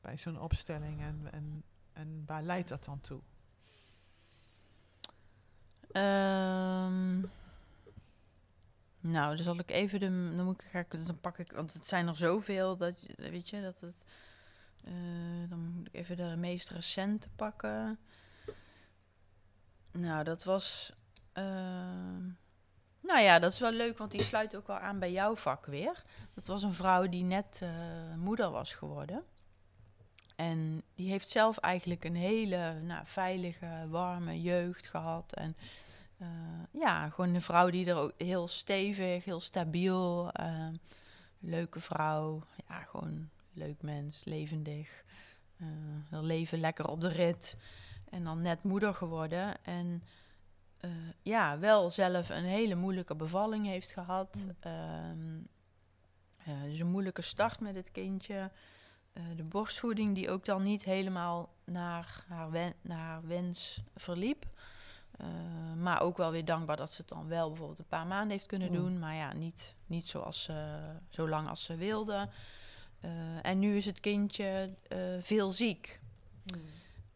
[0.00, 3.20] bij zo'n opstelling en, en, en waar leidt dat dan toe?
[5.92, 7.20] Ehm,
[9.06, 10.06] nou, dan zal ik even de.
[10.36, 11.52] Dan, moet ik, dan pak ik.
[11.52, 13.06] Want het zijn er zoveel dat.
[13.16, 14.04] Weet je, dat het.
[14.84, 14.92] eh,
[15.48, 17.98] dan moet ik even de meest recente pakken.
[19.92, 20.92] Nou, dat was.
[21.32, 22.22] ehm,
[23.00, 25.66] nou ja, dat is wel leuk, want die sluit ook wel aan bij jouw vak
[25.66, 26.02] weer.
[26.34, 29.24] Dat was een vrouw die net eh, moeder was geworden.
[30.36, 35.32] En die heeft zelf eigenlijk een hele nou, veilige, warme jeugd gehad.
[35.32, 35.56] En
[36.18, 36.28] eh,
[36.70, 40.68] ja, gewoon een vrouw die er ook heel stevig, heel stabiel, eh,
[41.38, 42.42] leuke vrouw.
[42.68, 45.04] Ja, gewoon leuk mens, levendig.
[46.10, 47.56] wil leven lekker op de rit.
[48.10, 49.64] En dan net moeder geworden.
[49.64, 50.02] En
[51.22, 54.46] ja, wel zelf een hele moeilijke bevalling heeft gehad.
[54.64, 55.46] Mm.
[56.64, 58.50] Dus een moeilijke start met het kindje.
[59.12, 64.46] De borstvoeding die ook dan niet helemaal naar haar, wen- naar haar wens verliep.
[65.16, 65.26] Eh,
[65.76, 68.46] maar ook wel weer dankbaar dat ze het dan wel bijvoorbeeld een paar maanden heeft
[68.46, 68.74] kunnen Mm.
[68.74, 68.98] doen.
[68.98, 72.28] Maar ja, niet, niet zoals ze, zo lang als ze wilde.
[73.00, 73.10] Eh,
[73.42, 76.00] en nu is het kindje eh, veel ziek.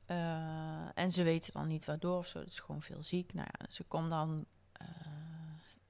[0.06, 2.38] Eh, en ze weten dan niet waardoor of zo.
[2.38, 3.34] Het is gewoon veel ziek.
[3.34, 4.46] Nou ja, ze kwam dan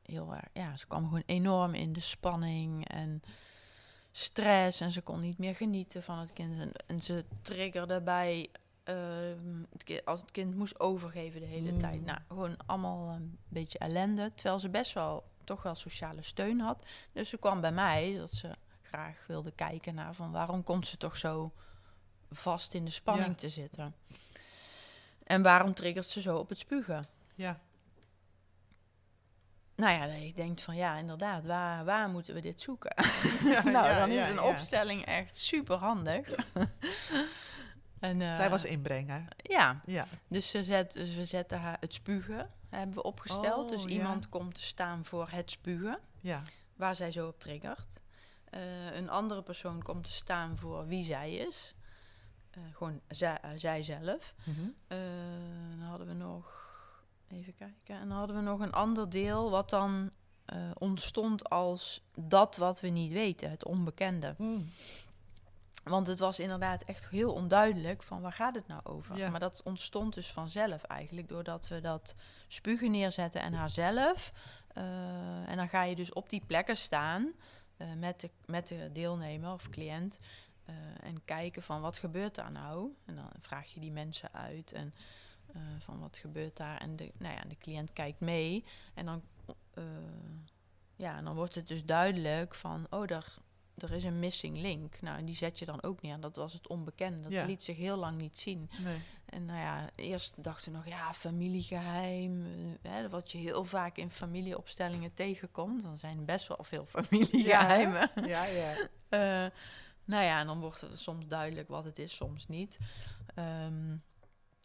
[0.02, 0.48] heel erg...
[0.52, 3.22] Ja, ze kwam gewoon enorm in de spanning en
[4.12, 4.80] stress.
[4.80, 6.60] En ze kon niet meer genieten van het kind.
[6.60, 8.50] En, en ze triggerde bij...
[8.88, 11.78] ehm, het als het kind moest overgeven de hele Mm.
[11.78, 12.04] tijd.
[12.04, 14.32] Nou, gewoon allemaal een beetje ellende.
[14.34, 16.82] Terwijl ze best wel toch wel sociale steun had.
[17.12, 20.96] Dus ze kwam bij mij dat ze graag wilde kijken naar van waarom komt ze
[20.96, 21.52] toch zo
[22.30, 23.34] vast in de spanning Ja.
[23.34, 23.94] te zitten.
[25.24, 27.06] En waarom triggert ze zo op het spugen?
[27.34, 27.60] Ja,
[29.74, 32.94] Nou ja, je denkt van ja, inderdaad, waar, waar moeten we dit zoeken?
[33.44, 36.28] Ja, nou, ja, dan is een opstelling echt super handig.
[38.00, 39.24] en, eh, zij was inbrenger.
[39.36, 40.06] Ja, Ja.
[40.28, 43.64] dus, ze zet, dus we zetten haar het spugen, hebben we opgesteld.
[43.64, 43.88] Oh, dus ja.
[43.88, 46.42] iemand komt te staan voor het spugen, Ja.
[46.76, 48.00] waar zij zo op triggert.
[48.50, 51.74] Eh, een andere persoon komt te staan voor wie zij is.
[52.50, 54.34] Eh, gewoon zij, zijzelf.
[54.44, 54.68] Mhm.
[55.70, 56.66] Dan hadden we nog.
[57.28, 57.94] Even kijken.
[58.00, 60.12] En dan hadden we nog een ander deel wat dan
[60.78, 64.34] ontstond als dat wat we niet weten, het onbekende.
[64.38, 64.70] Mm.
[65.84, 69.16] Want het was inderdaad echt heel onduidelijk van waar gaat het nou over.
[69.16, 69.30] Ja.
[69.30, 72.14] Maar dat ontstond dus vanzelf eigenlijk doordat we dat
[72.48, 74.32] spugen neerzetten en haarzelf.
[74.74, 77.32] eh en dan ga je dus op die plekken staan
[77.76, 80.18] eh, met, de, met de deelnemer of cliënt.
[80.64, 82.96] eh, en kijken van wat gebeurt daar nou?
[83.04, 84.94] En dan vraag je die mensen uit en
[85.78, 86.78] van wat gebeurt daar?
[86.80, 88.64] En de, nou ja, de cliënt kijkt mee.
[88.94, 89.22] En dan,
[90.96, 93.34] ja, en dan wordt het dus duidelijk van, oh, daar,
[93.82, 95.00] er is een missing link.
[95.00, 96.20] Nou, en die zet je dan ook neer.
[96.20, 97.22] Dat was het onbekende.
[97.22, 97.44] Dat Ja.
[97.44, 98.70] liet zich heel lang niet zien.
[98.78, 98.98] Nee.
[99.26, 102.44] En nou ja, eerst dachten we nog, ja, familiegeheim.
[102.82, 105.82] eh, Hè, wat je heel vaak in familieopstellingen tegenkomt.
[105.82, 108.10] Dan zijn best wel veel familiegeheimen.
[108.26, 108.74] Ja, ja.
[109.08, 109.46] Eh,
[110.04, 112.78] nou ja, en dan wordt het soms duidelijk wat het is, soms niet.
[113.34, 113.88] Ehm,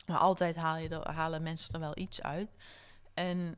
[0.05, 2.49] maar altijd haal je er, halen mensen er wel iets uit.
[3.14, 3.57] En,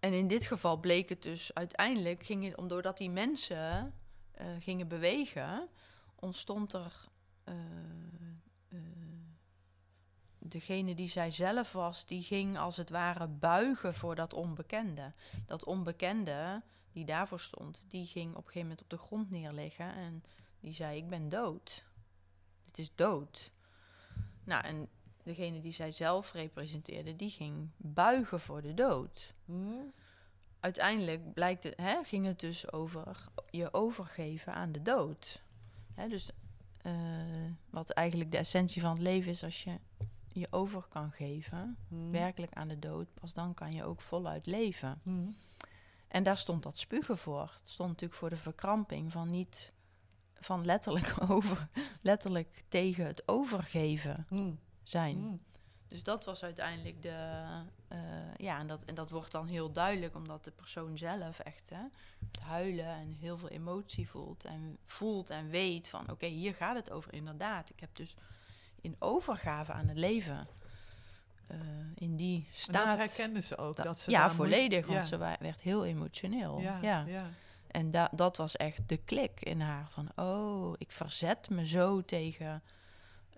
[0.00, 3.94] en in dit geval bleek het dus uiteindelijk, ging het, om- doordat die mensen
[4.40, 5.68] eh, gingen bewegen,
[6.14, 7.08] ontstond er.
[7.44, 7.54] eh,
[8.68, 8.78] eh,
[10.38, 15.12] degene die zij zelf was, die ging als het ware buigen voor dat onbekende.
[15.46, 16.62] Dat onbekende
[16.92, 20.22] die daarvoor stond, die ging op een gegeven moment op de grond neerliggen en
[20.60, 21.84] die zei: Ik ben dood.
[22.66, 23.50] Het is dood.
[24.44, 24.88] Nou, en
[25.22, 29.34] degene die zij zelf representeerde, die ging buigen voor de dood.
[29.44, 29.92] Mm.
[30.60, 35.42] Uiteindelijk blijkt het, hè, ging het dus over je overgeven aan de dood.
[35.94, 36.30] Hè, dus
[36.82, 36.92] eh,
[37.70, 39.78] wat eigenlijk de essentie van het leven is, als je
[40.32, 42.10] je over kan geven, Mm.
[42.10, 45.00] werkelijk aan de dood, pas dan kan je ook voluit leven.
[45.02, 45.34] Mm.
[46.08, 47.40] En daar stond dat spugen voor.
[47.54, 49.72] Het stond natuurlijk voor de verkramping van niet
[50.34, 51.68] van letterlijk over,
[52.00, 54.58] letterlijk tegen het overgeven Mm.
[54.82, 55.40] zijn.
[55.88, 57.46] Dus dat was uiteindelijk de.
[57.90, 57.98] Eh,
[58.36, 61.82] ja, en dat, en dat wordt dan heel duidelijk, omdat de persoon zelf echt hè,
[62.32, 64.44] het huilen en heel veel emotie voelt.
[64.44, 67.70] En voelt en weet van: oké, hier gaat het over inderdaad.
[67.70, 68.14] Ik heb dus
[68.80, 70.46] in overgave aan het leven.
[71.46, 71.56] eh,
[71.94, 72.86] in die En staat.
[72.88, 73.76] dat herkenden ze ook.
[73.76, 76.58] Da- Dat ze ja, volledig, want ze werd heel emotioneel.
[76.60, 77.04] ja, ja.
[77.06, 77.26] ja.
[77.70, 79.88] En da dat was echt de klik in haar.
[79.90, 82.62] Van, oh, ik verzet me zo tegen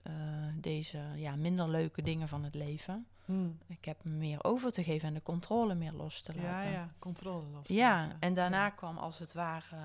[0.03, 0.13] eh,
[0.55, 3.07] deze ja, minder leuke dingen van het leven.
[3.25, 3.59] Mm.
[3.67, 6.51] Ik heb me meer over te geven en de controle meer los te laten.
[6.51, 7.69] Ja, ja, controle los.
[7.69, 8.17] Ja, laten.
[8.21, 8.71] en daarna Ja.
[8.71, 9.77] kwam als het ware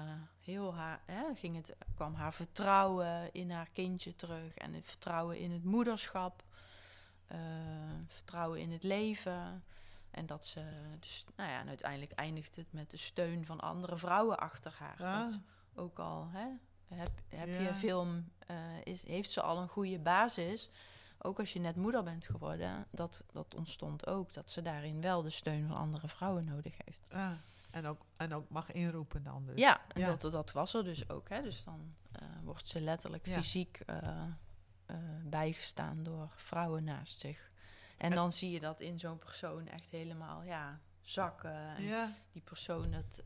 [0.43, 5.39] heel haar, hè, ging het, kwam haar vertrouwen in haar kindje terug en het vertrouwen
[5.39, 6.43] in het moederschap,
[7.27, 7.37] eh,
[8.07, 9.63] vertrouwen in het leven.
[10.11, 10.63] En dat ze,
[10.99, 15.03] dus, nou ja, en uiteindelijk eindigt het met de steun van andere vrouwen achter haar.
[15.03, 15.19] Ah.
[15.19, 15.39] Dat
[15.75, 16.47] ook al, hè,
[16.87, 17.59] heb, heb Ja.
[17.59, 20.69] je film, eh, is, heeft ze al een goede basis.
[21.21, 24.33] Ook als je net moeder bent geworden, dat, dat ontstond ook.
[24.33, 27.13] Dat ze daarin wel de steun van andere vrouwen nodig heeft.
[27.13, 27.31] Ah,
[27.71, 29.59] en, ook, en ook mag inroepen dan dus.
[29.59, 30.15] Ja, en Ja.
[30.15, 31.29] Dat, dat was er dus ook.
[31.29, 31.41] Hè.
[31.41, 33.35] Dus dan eh, wordt ze letterlijk Ja.
[33.37, 34.23] fysiek eh,
[35.23, 37.51] bijgestaan door vrouwen naast zich.
[37.97, 41.75] En En- dan zie je dat in zo'n persoon echt helemaal ja, zakken.
[41.75, 43.23] En Ja, die persoon dat,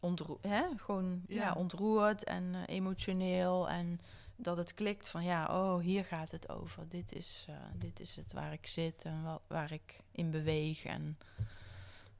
[0.00, 0.62] ontroe hè?
[0.76, 1.42] gewoon ja.
[1.42, 1.52] Ja.
[1.52, 3.68] ontroerd en eh, emotioneel.
[3.68, 4.00] En
[4.36, 6.88] dat het klikt van ja, oh, hier gaat het over.
[6.88, 10.84] Dit is, eh, dit is het waar ik zit en wat, waar ik in beweeg
[10.84, 11.18] en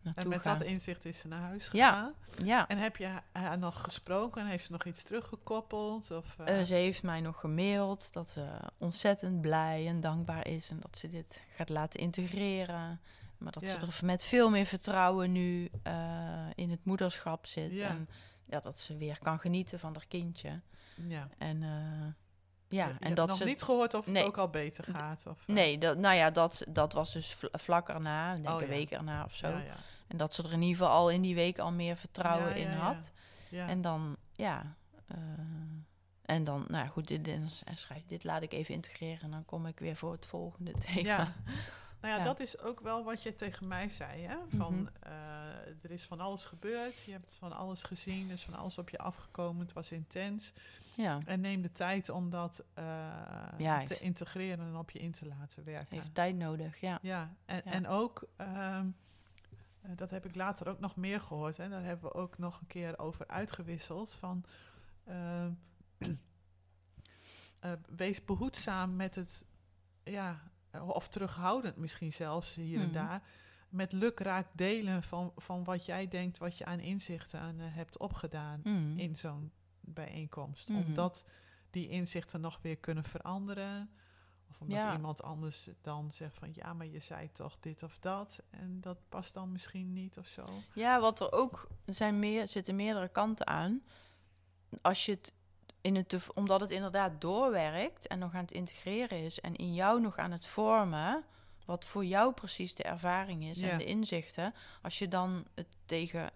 [0.00, 0.54] naartoe En met ga.
[0.56, 2.14] dat inzicht is ze naar huis gegaan.
[2.44, 6.10] ja, En heb je haar nog gesproken en heeft ze nog iets teruggekoppeld?
[6.10, 8.46] Of, Eh, ze heeft mij nog gemaild dat ze
[8.78, 13.00] ontzettend blij en dankbaar is en dat ze dit gaat laten integreren.
[13.38, 17.80] Maar dat ze er met veel meer vertrouwen nu eh, in het moederschap zit.
[17.80, 18.08] En
[18.44, 20.60] ja, dat ze weer kan genieten van haar kindje.
[21.08, 21.28] ja.
[21.38, 23.44] En Je- ja, je en hebt dat nog ze.
[23.44, 25.26] niet gehoord of het ook al beter gaat?
[25.26, 28.54] Of, eh, Nee, dat, nou ja, dat, dat was dus vl- vlak erna, denk Oh,
[28.54, 28.66] een ja.
[28.66, 29.48] week erna of zo.
[29.48, 29.76] Ja, ja.
[30.06, 32.68] En dat ze er in ieder geval al in die week al meer vertrouwen in
[32.70, 33.12] had.
[33.50, 33.68] Ja.
[33.68, 34.74] En dan, ja.
[36.24, 39.20] en dan, nou goed, dit, dit, en schrijf, dit laat ik even integreren.
[39.22, 41.32] En dan kom ik weer voor het volgende thema.
[42.06, 42.12] Ja.
[42.12, 42.32] Nou ja, Ja.
[42.32, 44.22] dat is ook wel wat je tegen mij zei.
[44.22, 44.36] Hè?
[44.56, 44.86] Van, Mhm.
[45.00, 45.12] eh,
[45.82, 46.98] er is van alles gebeurd.
[47.02, 48.26] Je hebt van alles gezien.
[48.26, 49.62] Er is van alles op je afgekomen.
[49.62, 50.52] Het was intens.
[50.94, 52.84] Ja, En neem de tijd om dat eh,
[53.58, 55.96] Ja, te integreren en op je in te laten werken.
[55.96, 56.98] heeft tijd nodig, ja.
[57.02, 58.86] Ja, en, en ook, ehm,
[59.80, 61.58] eh, dat heb ik later ook nog meer gehoord.
[61.58, 64.14] En daar hebben we ook nog een keer over uitgewisseld.
[64.14, 64.44] Van,
[65.04, 65.50] ehm,
[67.60, 69.44] eh, wees behoedzaam met het,
[70.04, 70.40] ja,
[70.82, 72.92] of terughoudend misschien zelfs hier en Mhm.
[72.92, 73.22] daar.
[73.68, 77.98] Met lukraak delen van, van wat jij denkt, wat je aan inzichten aan, eh, hebt
[77.98, 78.98] opgedaan Mm.
[78.98, 80.68] in zo'n bijeenkomst.
[80.68, 80.78] Mhm.
[80.78, 81.24] Omdat
[81.70, 83.90] die inzichten nog weer kunnen veranderen.
[84.50, 84.92] Of omdat Ja.
[84.92, 88.42] iemand anders dan zegt van ja, maar je zei toch dit of dat.
[88.50, 90.46] En dat past dan misschien niet of zo.
[90.74, 93.82] Ja, wat er ook zijn meer, zitten meerdere kanten aan.
[94.82, 95.32] Als je het
[95.80, 100.00] in het, omdat het inderdaad doorwerkt en nog aan het integreren is en in jou
[100.00, 101.24] nog aan het vormen,
[101.64, 103.68] wat voor jou precies de ervaring is Ja.
[103.70, 106.30] en de inzichten, als je dan het tegen,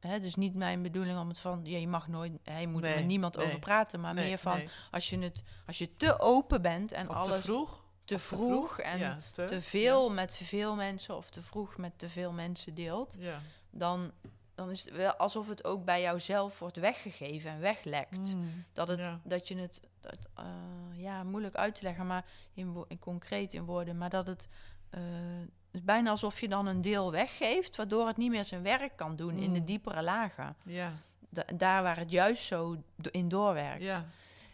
[0.00, 2.82] hè, dus niet mijn bedoeling om het van, ja, je mag nooit, hè, je moet
[2.82, 3.46] er Nee, met niemand nee.
[3.46, 7.08] over praten, maar Nee, meer van, als je het, als je te open bent en
[7.08, 7.82] Of alles te vroeg.
[8.04, 11.98] te vroeg en ja, te, te veel met te veel mensen of te vroeg met
[11.98, 13.16] te veel mensen deelt,
[13.70, 14.12] dan,
[14.54, 18.34] dan is het wel alsof het ook bij jouzelf wordt weggegeven en weglekt.
[18.34, 19.20] Mm, Dat, het, ja.
[19.24, 20.44] dat je het, dat, eh,
[21.02, 22.24] ja, moeilijk uit te leggen, maar
[22.54, 24.48] in, in concreet in woorden, maar dat het,
[24.90, 25.00] eh,
[25.40, 28.96] het is bijna alsof je dan een deel weggeeft, waardoor het niet meer zijn werk
[28.96, 29.64] kan doen in de Mm.
[29.66, 30.56] diepere lagen.
[30.64, 30.92] Ja,
[31.28, 33.82] Da- daar waar het juist zo do- in doorwerkt.
[33.84, 34.04] ja,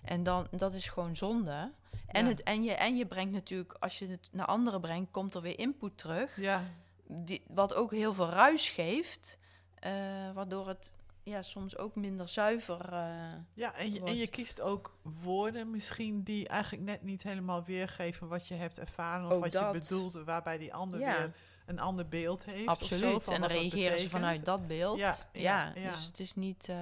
[0.04, 1.70] En dan, dat is gewoon zonde.
[2.06, 2.30] En, Ja.
[2.30, 5.42] het, en, je, en je brengt natuurlijk, als je het naar anderen brengt, komt er
[5.42, 6.36] weer input terug.
[6.40, 6.64] ja,
[7.06, 9.38] Die, wat ook heel veel ruis geeft.
[9.80, 9.92] Eh,
[10.34, 12.92] waardoor het ja, soms ook minder zuiver.
[12.92, 13.74] eh, ja.
[13.74, 14.18] En, je, en Wordt.
[14.18, 19.26] je kiest ook woorden misschien die eigenlijk net niet helemaal weergeven wat je hebt ervaren.
[19.26, 19.72] Of Ook wat dat.
[19.74, 21.16] je bedoelt, waarbij die ander Ja.
[21.18, 21.32] weer
[21.66, 22.66] een ander beeld heeft.
[22.68, 23.28] of zo, absoluut.
[23.28, 24.98] en dan reageren ze vanuit dat beeld.
[24.98, 26.68] Ja, Ja, dus het is niet.
[26.68, 26.76] eh,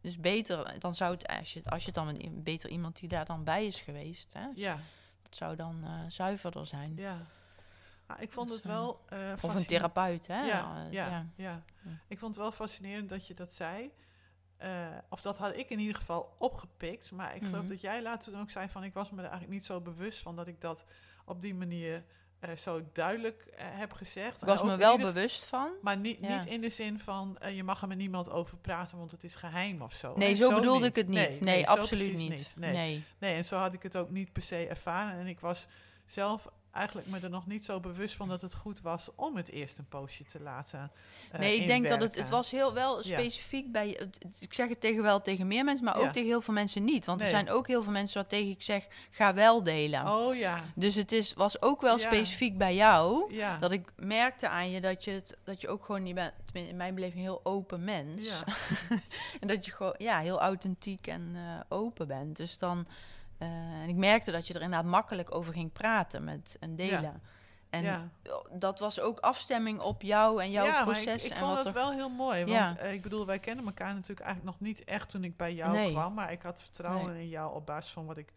[0.00, 3.08] dus beter, dan zou het, als je, als je het dan met beter iemand die
[3.08, 4.78] daar dan bij is geweest, hè, Ja,
[5.22, 6.92] dat zou dan zuiverder zijn.
[6.96, 7.26] ja.
[8.08, 10.42] Nou, ik vond het wel eh Of een therapeut, hè?
[10.46, 11.62] Ja, ja, ja.
[12.08, 13.90] Ik vond het wel fascinerend dat je dat zei.
[14.56, 14.70] Eh,
[15.08, 17.10] of dat had ik in ieder geval opgepikt.
[17.12, 17.68] Maar ik geloof Mhm.
[17.68, 18.84] dat jij later dan ook zei van...
[18.84, 20.84] ik was me er eigenlijk niet zo bewust van dat ik dat
[21.24, 22.04] op die manier
[22.38, 24.42] eh, zo duidelijk heb gezegd.
[24.42, 25.70] Ik was me wel ieder- bewust van.
[25.82, 26.36] Maar niet, Ja.
[26.36, 29.34] niet in de zin van je mag er met niemand over praten, want het is
[29.34, 30.16] geheim of zo.
[30.16, 31.40] Nee, zo bedoelde ik het niet.
[31.40, 32.54] Nee, absoluut niet.
[32.58, 32.72] Nee.
[32.72, 33.04] Nee.
[33.18, 35.18] Nee, en zo had ik het ook niet per se ervaren.
[35.20, 35.66] En ik was
[36.06, 39.50] zelf eigenlijk me er nog niet zo bewust van dat het goed was om het
[39.50, 40.90] eerst een poosje te laten.
[41.32, 43.02] eh, Nee, ik denk dat het, het was heel wel Ja.
[43.18, 43.96] specifiek bij.
[43.98, 46.10] het- Ik zeg het tegen wel tegen meer mensen, maar ook Ja.
[46.10, 47.04] tegen heel veel mensen niet.
[47.06, 47.28] Want Nee.
[47.28, 50.08] er zijn ook heel veel mensen waar tegen ik zeg: ga wel delen.
[50.08, 52.06] Oh ja, Dus het is, was ook wel Ja.
[52.06, 53.34] specifiek bij jou.
[53.60, 56.76] Dat ik merkte aan je dat je, het, dat je ook gewoon, je bent in
[56.76, 58.28] mijn beleving een heel open mens.
[59.40, 62.36] En dat je gewoon ja, heel authentiek en eh, open bent.
[62.36, 62.86] Dus dan,
[63.38, 63.48] eh,
[63.82, 67.22] en ik merkte dat je er inderdaad makkelijk over ging praten met en delen.
[67.70, 68.08] En ja.
[68.52, 71.04] dat was ook afstemming op jou en jouw ja, proces.
[71.04, 72.44] maar ik, ik en vond er- wel heel mooi.
[72.44, 75.54] Want eh, ik bedoel, wij kennen elkaar natuurlijk eigenlijk nog niet echt toen ik bij
[75.54, 75.90] jou Nee.
[75.90, 76.14] kwam.
[76.14, 77.22] Maar ik had vertrouwen Nee.
[77.22, 78.32] in jou op basis van wat ik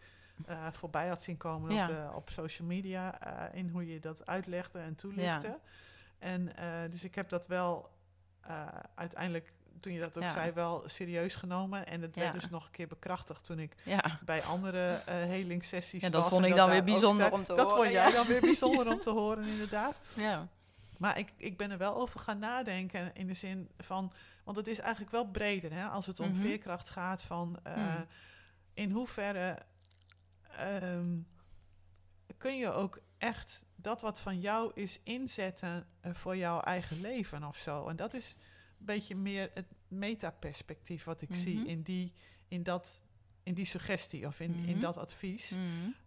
[0.46, 3.20] eh, voorbij had zien komen op, de, op social media.
[3.54, 5.60] in hoe je dat uitlegde en toelichtte.
[6.20, 6.52] En
[6.90, 7.90] dus ik heb dat wel
[8.96, 10.32] uiteindelijk, toen je dat ook Ja.
[10.32, 11.88] zei, wel serieus genomen.
[11.88, 12.34] En het werd Ja.
[12.40, 14.20] dus nog een keer bekrachtigd toen ik Ja.
[14.26, 16.30] bij andere helingssessies Ja, dat was.
[16.32, 18.42] vond en ik dan weer bijzonder zei- om te Dat horen, vond jij dan weer
[18.42, 20.02] bijzonder om te horen, inderdaad.
[20.16, 20.48] ja.
[20.98, 24.14] Maar ik, ik ben er wel over gaan nadenken in de zin van...
[24.44, 25.88] Want het is eigenlijk wel breder, hè?
[25.88, 26.40] Als het om Mhm.
[26.42, 27.60] veerkracht gaat van...
[27.64, 28.06] eh, Hmm.
[28.74, 29.58] In hoeverre
[30.58, 31.18] ehm,
[32.38, 35.88] kun je ook echt dat wat van jou is inzetten...
[36.02, 37.88] eh, voor jouw eigen leven of zo.
[37.88, 38.36] En dat is
[38.78, 41.68] beetje meer het, metaperspectief wat ik zie Mhm.
[41.68, 42.14] in die,
[42.48, 43.02] in dat,
[43.44, 44.80] in die suggestie of in, in Mhm.
[44.80, 45.50] dat advies.
[45.50, 45.62] Mhm.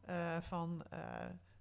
[0.05, 0.99] eh, van eh,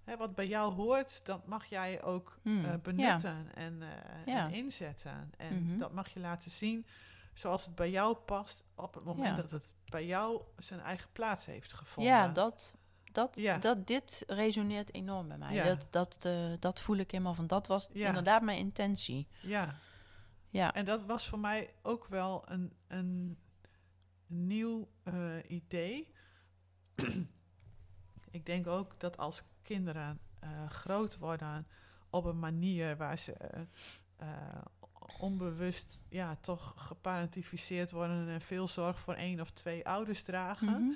[0.04, 2.78] hè, wat bij jou hoort, dat mag jij ook eh, ja.
[2.78, 3.82] benutten en,
[4.26, 4.46] Ja.
[4.46, 5.32] en inzetten.
[5.36, 6.86] En dat mag je laten zien
[7.34, 9.42] zoals het bij jou past op het moment Ja.
[9.42, 12.12] dat het bij jou zijn eigen plaats heeft gevonden.
[12.12, 12.76] Ja, dat,
[13.12, 13.58] dat, Ja.
[13.58, 15.54] dat, dit resoneert enorm bij mij.
[15.54, 15.64] Ja.
[15.64, 16.28] Dat, dat,
[16.60, 17.46] dat voel ik helemaal van.
[17.46, 18.06] Dat was Ja.
[18.08, 19.28] inderdaad mijn intentie.
[19.42, 19.74] Ja.
[20.50, 20.74] Ja.
[20.74, 23.38] En dat was voor mij ook wel een, een
[24.26, 26.12] nieuw eh, idee.
[28.30, 31.66] ik denk ook dat als kinderen eh, groot worden
[32.10, 33.32] op een manier waar ze
[34.16, 34.28] eh,
[35.18, 40.92] onbewust ja, toch geparentificeerd worden en veel zorg voor één of twee ouders dragen, Mhm.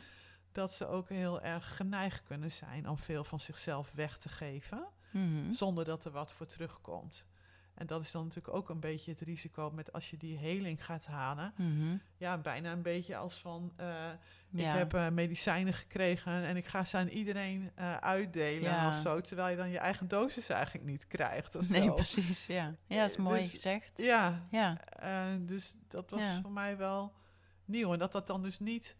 [0.52, 4.86] dat ze ook heel erg geneigd kunnen zijn om veel van zichzelf weg te geven
[5.10, 5.52] Mhm.
[5.52, 7.26] zonder dat er wat voor terugkomt.
[7.74, 10.84] En dat is dan natuurlijk ook een beetje het risico met als je die heling
[10.84, 11.52] gaat halen.
[11.56, 11.96] Mhm.
[12.16, 14.10] Ja, bijna een beetje als van, eh,
[14.52, 14.76] ik Ja.
[14.76, 18.88] heb eh, medicijnen gekregen en ik ga ze aan iedereen eh, uitdelen Ja.
[18.88, 19.20] of zo.
[19.20, 21.94] Terwijl je dan je eigen dosis eigenlijk niet krijgt of Nee, zo.
[21.94, 22.46] precies.
[22.46, 23.92] Ja, ja dat is mooi Dus- gezegd.
[23.96, 24.78] Ja, Ja.
[25.40, 26.40] dus dat was Ja.
[26.40, 27.12] voor mij wel
[27.64, 27.92] nieuw.
[27.92, 28.96] En dat dat dan dus niet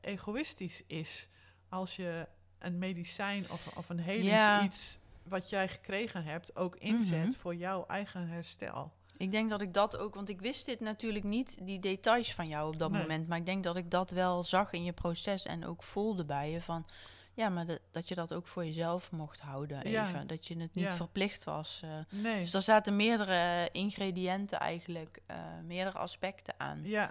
[0.00, 1.28] egoïstisch is
[1.68, 2.28] als je
[2.58, 4.99] een medicijn of, of een helings iets
[5.30, 7.32] wat jij gekregen hebt ook inzet Mhm.
[7.32, 8.92] voor jouw eigen herstel.
[9.16, 12.48] Ik denk dat ik dat ook, want ik wist dit natuurlijk niet, die details van
[12.48, 13.00] jou op dat Nee.
[13.00, 13.28] moment.
[13.28, 16.50] Maar ik denk dat ik dat wel zag in je proces en ook voelde bij
[16.50, 16.86] je van,
[17.34, 20.06] ja, maar dat- dat je dat ook voor jezelf mocht houden Ja.
[20.08, 20.26] even.
[20.26, 20.94] Dat je het niet Ja.
[20.94, 21.80] verplicht was.
[21.84, 21.90] eh.
[22.22, 26.80] Nee, Dus daar zaten meerdere ingrediënten eigenlijk, eh, meerdere aspecten aan.
[26.84, 27.10] ja.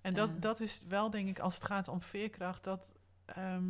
[0.00, 0.34] En dat, Eh.
[0.40, 2.92] dat is wel, denk ik, als het gaat om veerkracht, dat
[3.26, 3.64] ehm,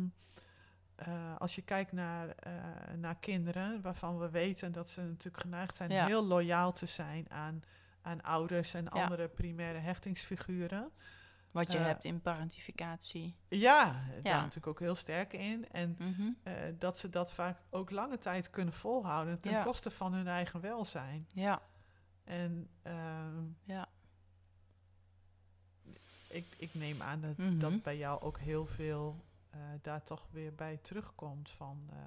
[0.95, 2.53] eh, als je kijkt naar, eh,
[2.95, 6.05] naar kinderen, waarvan we weten dat ze natuurlijk geneigd zijn Ja.
[6.05, 7.63] heel loyaal te zijn aan,
[8.01, 8.89] aan ouders en Ja.
[8.89, 10.91] andere primaire hechtingsfiguren.
[11.51, 13.35] Wat je Eh, hebt in parentificatie.
[13.47, 14.37] Ja, daar Ja.
[14.39, 15.69] natuurlijk ook heel sterk in.
[15.71, 16.31] En Mhm.
[16.79, 21.27] dat ze dat vaak ook lange tijd kunnen volhouden ten koste van hun eigen welzijn.
[21.33, 21.61] Ja,
[22.23, 23.87] En ehm, ja.
[26.27, 27.57] ik, ik neem aan dat, Mhm.
[27.59, 29.23] dat bij jou ook heel veel
[29.53, 31.49] eh, daar toch weer bij terugkomt.
[31.51, 31.97] Van eh,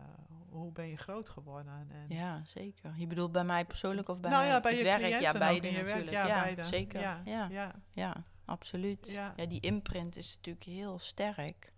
[0.48, 1.86] hoe ben je groot geworden?
[1.90, 2.94] En, Ja, zeker.
[2.96, 5.20] Je bedoelt bij mij persoonlijk of bij, nou ja, bij het je werk?
[5.20, 6.10] Ja, beide je natuurlijk.
[6.10, 6.26] werk.
[6.28, 6.64] Ja, beide.
[6.64, 7.00] zeker.
[7.00, 7.74] Ja, Ja, ja.
[7.90, 8.24] ja.
[8.44, 9.10] absoluut.
[9.10, 9.32] Ja.
[9.36, 9.46] Ja.
[9.46, 11.72] die imprint is natuurlijk heel sterk.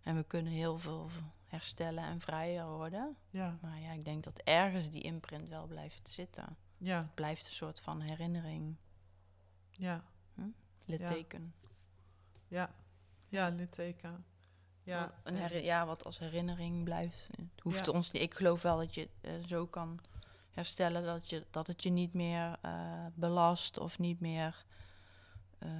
[0.00, 1.08] En we kunnen heel veel
[1.46, 3.16] herstellen en vrijer worden.
[3.30, 6.56] ja, Maar ja, ik denk dat ergens die imprint wel blijft zitten.
[6.76, 8.76] ja, Het blijft een soort van herinnering,
[9.70, 10.04] ja,
[10.86, 11.54] litteken.
[12.48, 12.74] ja,
[13.28, 14.24] ja, litteken.
[14.90, 17.28] Ja, een en- heri- ja, wat als herinnering blijft.
[17.36, 17.92] Het hoeft Ja.
[17.92, 18.22] ons niet.
[18.22, 20.00] Ik geloof wel dat je eh, zo kan
[20.50, 24.64] herstellen dat, je, dat het je niet meer eh, belast of niet meer
[25.58, 25.70] eh,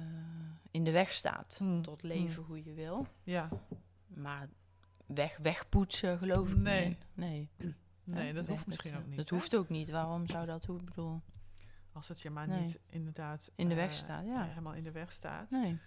[0.71, 3.07] in de weg staat Hmm, tot leven hoe je wil.
[3.23, 3.49] ja.
[4.07, 4.49] Maar
[5.05, 6.87] weg, wegpoetsen geloof ik Nee.
[6.87, 7.05] niet.
[7.13, 7.49] Nee,
[8.03, 9.17] Nee, dat hoeft misschien ook niet.
[9.17, 9.35] Dat hè?
[9.35, 9.89] hoeft ook niet.
[9.89, 10.63] Waarom zou dat?
[10.63, 11.21] Ik bedoel,
[11.93, 12.59] Als het je maar Nee.
[12.61, 14.43] niet inderdaad In de weg staat, ja.
[14.43, 15.49] helemaal in de weg staat.
[15.49, 15.79] nee.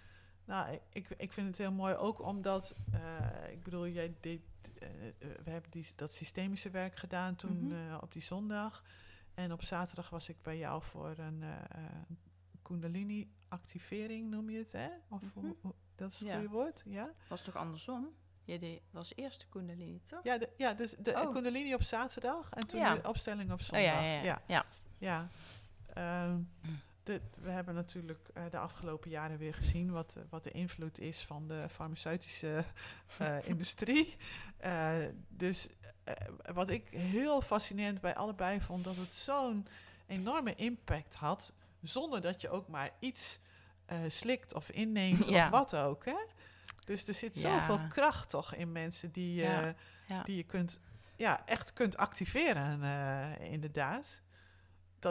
[0.45, 4.41] Nou, ik- ik, vind het heel mooi ook omdat, eh, ik bedoel, jij deed,
[4.79, 7.93] eh, eh, we hebben die, dat systemische werk gedaan toen Mhm.
[8.01, 8.83] op die zondag.
[9.33, 11.43] En op zaterdag was ik bij jou voor een
[12.61, 14.87] Kundalini-activering, noem je het, hè?
[15.09, 15.45] Of Mhm.
[15.61, 16.33] hoe- dat is het Ja.
[16.33, 17.09] goede woord, ja?
[17.27, 18.09] Was toch andersom?
[18.43, 20.23] Je deed, was eerst Kundalini, toch?
[20.23, 21.33] Ja, de, ja dus de Oh.
[21.33, 22.95] Kundalini op zaterdag en toen Ja.
[22.95, 23.85] de opstelling op Oh zondag.
[23.87, 24.41] ja, ja, ja.
[24.47, 24.65] ja.
[24.99, 25.29] ja.
[25.93, 26.39] Ja.
[27.05, 30.99] De, we hebben natuurlijk eh, de afgelopen jaren weer gezien wat, eh, wat de invloed
[30.99, 32.63] is van de farmaceutische
[33.17, 34.15] eh, industrie.
[35.29, 35.67] Dus
[36.53, 39.67] wat ik heel fascinerend bij allebei vond, dat het zo'n
[40.07, 43.39] enorme impact had, zonder dat je ook maar iets
[44.07, 45.43] slikt of inneemt Ja.
[45.45, 46.05] of wat ook.
[46.05, 46.17] Hè?
[46.79, 47.59] Dus er zit Ja.
[47.59, 49.75] zoveel kracht toch in mensen die, Ja,
[50.25, 50.79] die je kunt,
[51.15, 52.81] ja, echt kunt activeren,
[53.39, 54.21] inderdaad.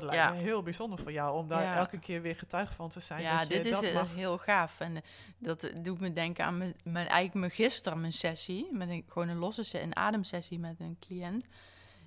[0.01, 0.31] Dat lijkt Ja.
[0.31, 1.75] me heel bijzonder voor jou om daar Ja.
[1.77, 3.23] elke keer weer getuige van te zijn.
[3.23, 4.15] Ja, dat je dit is dat mag.
[4.15, 4.81] heel gaaf.
[4.81, 5.03] En eh,
[5.39, 8.69] dat eh, doet me denken aan mijn, mijn, eigenlijk mijn gisteren mijn sessie.
[8.73, 11.47] Met een, gewoon een losse se- een ademsessie met een cliënt.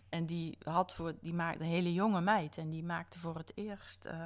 [0.10, 2.58] En die had voor, die maakte een hele jonge meid.
[2.58, 4.20] En die maakte voor het eerst eh,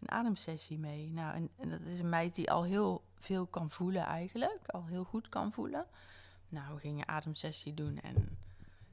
[0.00, 1.10] een ademsessie mee.
[1.12, 4.60] Nou, en, en dat is een meid die al heel veel kan voelen eigenlijk.
[4.66, 5.86] Al heel goed kan voelen.
[6.48, 8.38] Nou, we gingen ademsessie doen en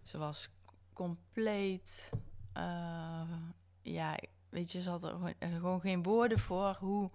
[0.04, 0.50] ze was
[0.94, 2.10] compleet...
[3.94, 4.16] ja,
[4.50, 7.10] weet je, ze had er gewoon, geen woorden voor hoe...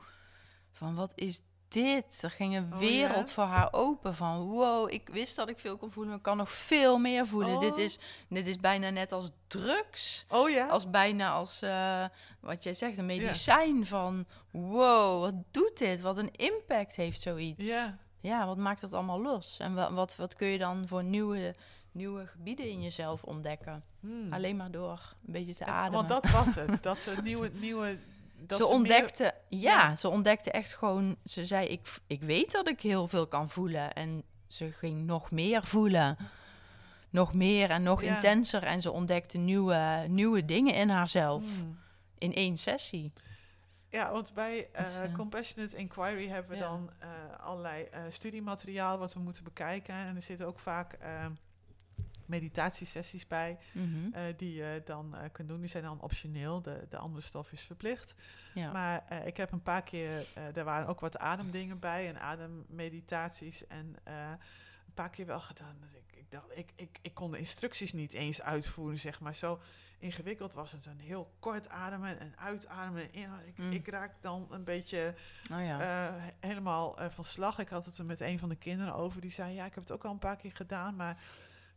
[0.74, 2.22] Van wat is dit?
[2.22, 3.34] Er ging een Oh, wereld ja?
[3.34, 6.36] voor haar open van, wow, ik wist dat ik veel kon voelen, maar ik kan
[6.36, 7.60] nog veel meer voelen.
[7.60, 7.78] Dit, Oh.
[7.78, 7.98] is,
[8.28, 10.24] dit is bijna net als drugs.
[10.28, 10.66] Oh ja?
[10.66, 12.04] Als bijna als, eh,
[12.40, 16.00] wat jij zegt, een medicijn van, wow, wat doet dit?
[16.00, 17.66] Wat een impact heeft zoiets.
[17.66, 17.98] Ja.
[18.20, 19.58] Ja, wat maakt dat allemaal los?
[19.58, 21.54] En wa- wat, wat kun je dan voor nieuwe,
[21.92, 23.82] nieuwe gebieden in jezelf ontdekken?
[24.00, 24.32] Hmm.
[24.32, 26.06] Alleen maar door een beetje te En- ademen.
[26.06, 26.82] Want dat was het.
[26.82, 27.50] Dat ze nieuwe...
[27.60, 27.98] nieuwe
[28.46, 29.96] dat ze ontdekte, ja, ja.
[29.96, 33.92] ze ontdekte echt gewoon, ze zei, ik, ik weet dat ik heel veel kan voelen.
[33.92, 36.16] En ze ging nog meer voelen.
[37.10, 38.14] Nog meer en nog Ja.
[38.14, 38.62] intenser.
[38.62, 41.42] En ze ontdekte nieuwe, nieuwe dingen in haarzelf.
[41.42, 41.78] Hmm.
[42.18, 43.12] In één sessie.
[43.88, 46.68] Ja, want bij eh, Dus, eh, Compassionate Inquiry hebben we ja.
[46.68, 47.08] dan eh,
[47.40, 49.94] allerlei studiemateriaal wat we moeten bekijken.
[49.94, 51.26] En er zitten ook vaak eh,
[52.40, 54.12] meditatiesessies bij Mhm.
[54.12, 55.60] eh, die je dan eh, kunt doen.
[55.60, 58.14] Die zijn dan optioneel, de, de andere stof is verplicht.
[58.54, 58.72] Ja.
[58.72, 63.66] Maar eh, ik heb een paar keer, er waren ook wat ademdingen bij en ademmeditaties.
[63.66, 65.76] En een paar keer wel gedaan.
[65.94, 69.34] Ik, ik dacht, ik, ik, ik kon de instructies niet eens uitvoeren, zeg maar.
[69.34, 69.60] Zo
[69.98, 70.86] ingewikkeld was het.
[70.86, 73.12] Een heel kort ademen en uitademen.
[73.12, 73.72] En ik, Mm.
[73.72, 75.14] ik raak dan een beetje
[75.52, 75.78] oh ja.
[75.78, 77.58] he- helemaal van slag.
[77.58, 79.20] Ik had het er met een van de kinderen over.
[79.20, 81.18] Die zei, ja, ik heb het ook al een paar keer gedaan, maar...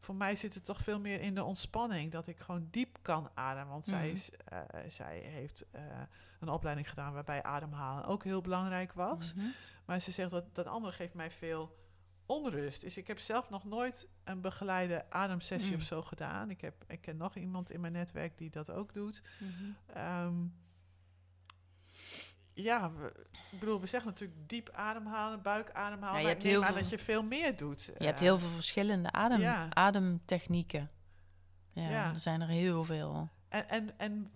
[0.05, 2.11] Voor mij zit het toch veel meer in de ontspanning.
[2.11, 3.69] Dat ik gewoon diep kan ademen.
[3.71, 4.15] Want zij, Mhm.
[4.15, 5.81] is, eh, zij heeft eh,
[6.39, 9.33] een opleiding gedaan waarbij ademhalen ook heel belangrijk was.
[9.33, 9.45] Mhm.
[9.85, 11.83] Maar ze zegt dat dat andere geeft mij veel
[12.25, 12.81] onrust.
[12.81, 15.77] Dus ik heb zelf nog nooit een begeleide ademsessie Mm.
[15.79, 16.49] of zo gedaan.
[16.49, 19.21] Ik, heb, ik ken nog iemand in mijn netwerk die dat ook doet.
[19.39, 19.97] Mhm.
[19.97, 20.33] Ehm,
[22.55, 23.13] ja, we,
[23.51, 26.17] ik bedoel, we zeggen natuurlijk diep ademhalen, buik ademhalen.
[26.19, 27.83] Ja, maar ik neem heel aan veel- dat je veel meer doet.
[27.83, 29.67] Je hebt Eh, heel veel verschillende adem, ja.
[29.69, 30.89] ademtechnieken.
[31.71, 32.13] Ja, Ja.
[32.13, 33.29] er zijn er heel veel.
[33.49, 34.31] En, en, en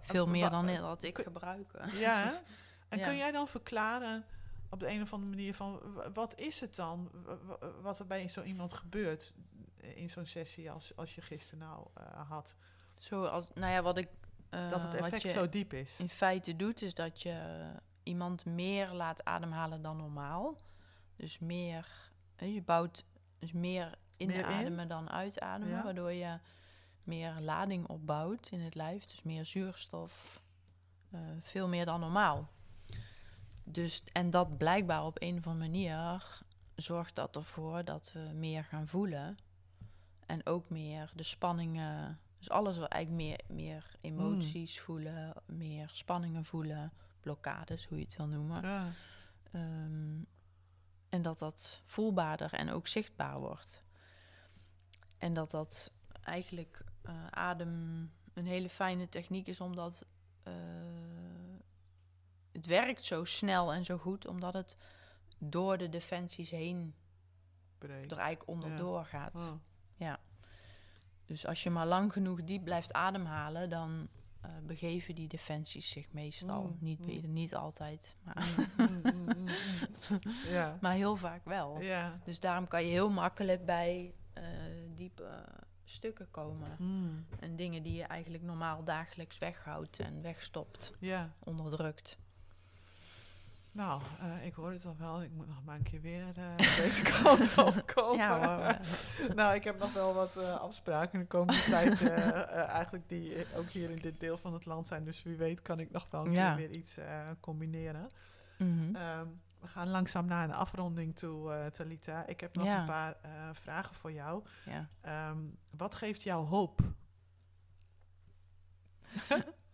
[0.00, 1.70] Veel meer dan dat ik kun- gebruik.
[1.92, 2.32] Ja?
[2.88, 4.24] En kun jij dan verklaren
[4.70, 5.80] op de een of andere manier van
[6.12, 7.10] wat is het dan,
[7.82, 9.34] wat er bij zo iemand gebeurt
[9.76, 12.54] in zo'n sessie als, als je gisteren nou eh, had?
[12.98, 14.08] Zo als, nou ja, wat ik.
[14.54, 15.98] Eh, dat het wat effect je zo diep is.
[16.00, 17.62] in feite doet, is dat je
[18.02, 20.56] iemand meer laat ademhalen dan normaal.
[21.16, 21.86] Dus meer,
[22.36, 23.04] je bouwt
[23.38, 24.30] dus meer Meer in?
[24.30, 25.82] inademen dan uitademen, Ja.
[25.84, 26.38] waardoor je
[27.02, 29.04] meer lading opbouwt in het lijf.
[29.06, 30.42] Dus meer zuurstof,
[31.10, 32.48] eh, veel meer dan normaal.
[33.64, 36.42] Dus, en dat blijkbaar op een of andere manier
[36.74, 39.38] zorgt dat ervoor dat we meer gaan voelen.
[40.26, 42.18] En ook meer de spanningen.
[42.44, 48.16] Dus alles wat eigenlijk meer, meer emoties voelen, meer spanningen voelen, blokkades, hoe je het
[48.16, 48.62] wil noemen.
[48.62, 48.90] Ja.
[49.52, 50.22] Ehm,
[51.08, 53.84] en dat dat voelbaarder en ook zichtbaar wordt.
[55.18, 60.06] En dat dat eigenlijk eh, adem een hele fijne techniek is, omdat
[60.42, 60.52] eh,
[62.52, 64.76] het werkt zo snel en zo goed, omdat het
[65.38, 66.94] door de defensies heen
[67.78, 68.12] breekt.
[68.12, 69.38] er eigenlijk onderdoor gaat.
[69.38, 69.52] Oh.
[71.26, 74.08] Dus als je maar lang genoeg diep blijft ademhalen, dan
[74.40, 76.62] eh, begeven die defensies zich meestal.
[76.62, 77.32] Mm, Niet, mm.
[77.32, 79.00] niet altijd, maar, Mm,
[79.36, 79.46] mm.
[80.56, 80.78] Ja.
[80.80, 81.80] maar heel vaak wel.
[81.80, 82.20] Ja.
[82.24, 84.44] Dus daarom kan je heel makkelijk bij eh,
[84.94, 85.44] diepe
[85.84, 86.76] stukken komen.
[87.40, 91.32] En dingen die je eigenlijk normaal dagelijks weghoudt en wegstopt, Ja.
[91.38, 92.18] onderdrukt.
[93.74, 95.22] Nou, eh, ik hoor het al wel.
[95.22, 98.16] Ik moet nog maar een keer weer eh, deze kant op komen.
[98.16, 98.78] Ja
[99.34, 102.02] nou, ik heb nog wel wat eh, afspraken in de komende tijd.
[102.66, 105.04] eigenlijk die ook hier in dit deel van het land zijn.
[105.04, 106.54] Dus wie weet kan ik nog wel een Ja.
[106.54, 106.98] keer weer iets
[107.40, 108.08] combineren.
[108.58, 108.94] mhm.
[108.96, 109.26] Ehm,
[109.60, 112.26] we gaan langzaam naar een afronding toe, Talita.
[112.26, 112.80] Ik heb nog Ja.
[112.80, 113.16] een paar
[113.52, 114.44] vragen voor jou.
[114.64, 114.88] ja.
[115.00, 115.38] Ehm,
[115.70, 116.80] wat geeft jou hoop?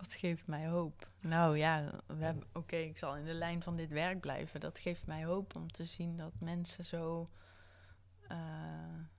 [0.01, 1.09] Wat geeft mij hoop?
[1.21, 4.61] Nou ja, we hebben- oké, ik zal in de lijn van dit werk blijven.
[4.61, 7.29] Dat geeft mij hoop om te zien dat mensen zo.
[8.29, 8.39] eh,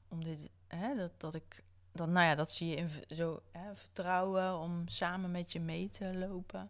[0.07, 1.63] om dit, hè, dat, dat ik.
[1.91, 5.89] Dat, nou ja, dat zie je in zo hè, vertrouwen om samen met je mee
[5.89, 6.69] te lopen.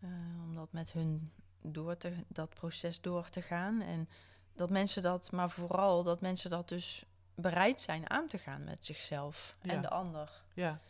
[0.00, 0.08] eh,
[0.42, 1.32] om dat met hun
[1.62, 3.80] door te, dat proces door te gaan.
[3.80, 4.08] En
[4.54, 7.04] dat mensen dat, maar vooral dat mensen dat dus
[7.34, 9.72] bereid zijn aan te gaan met zichzelf Ja.
[9.72, 10.42] en de ander.
[10.54, 10.80] Ja,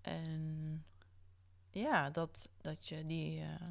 [0.00, 0.84] En
[1.80, 3.66] ja, dat, dat je die eh,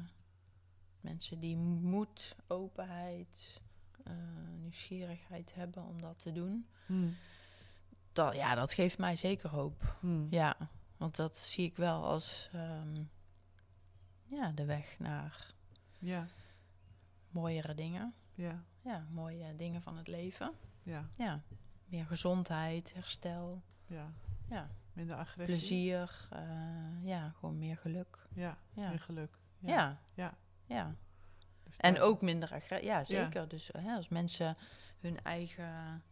[1.00, 3.60] mensen die moed, openheid,
[4.04, 4.14] eh,
[4.60, 6.66] nieuwsgierigheid hebben om dat te doen.
[6.86, 7.16] Hmm.
[8.12, 9.96] Dat, ja, dat geeft mij zeker hoop.
[10.00, 10.26] Hmm.
[10.30, 10.56] Ja,
[10.96, 13.02] want dat zie ik wel als ehm,
[14.24, 15.54] ja, de weg naar
[15.98, 16.26] ja,
[17.30, 18.14] mooiere dingen.
[18.34, 20.52] ja, Ja, mooie dingen van het leven.
[20.82, 21.42] ja, Ja,
[21.84, 24.12] meer gezondheid, herstel, ja.
[24.48, 25.56] ja, Minder agressie.
[25.56, 26.28] plezier.
[26.30, 28.26] eh, ja, gewoon meer geluk.
[28.34, 28.88] Ja, Ja.
[28.88, 29.38] meer geluk.
[29.58, 30.00] Ja.
[30.14, 30.34] Ja.
[30.64, 30.94] Ja.
[31.62, 32.88] Dus En ook minder agressie.
[32.88, 33.48] Ja, zeker.
[33.48, 34.56] Dus hè, als mensen
[35.00, 36.02] hun eigen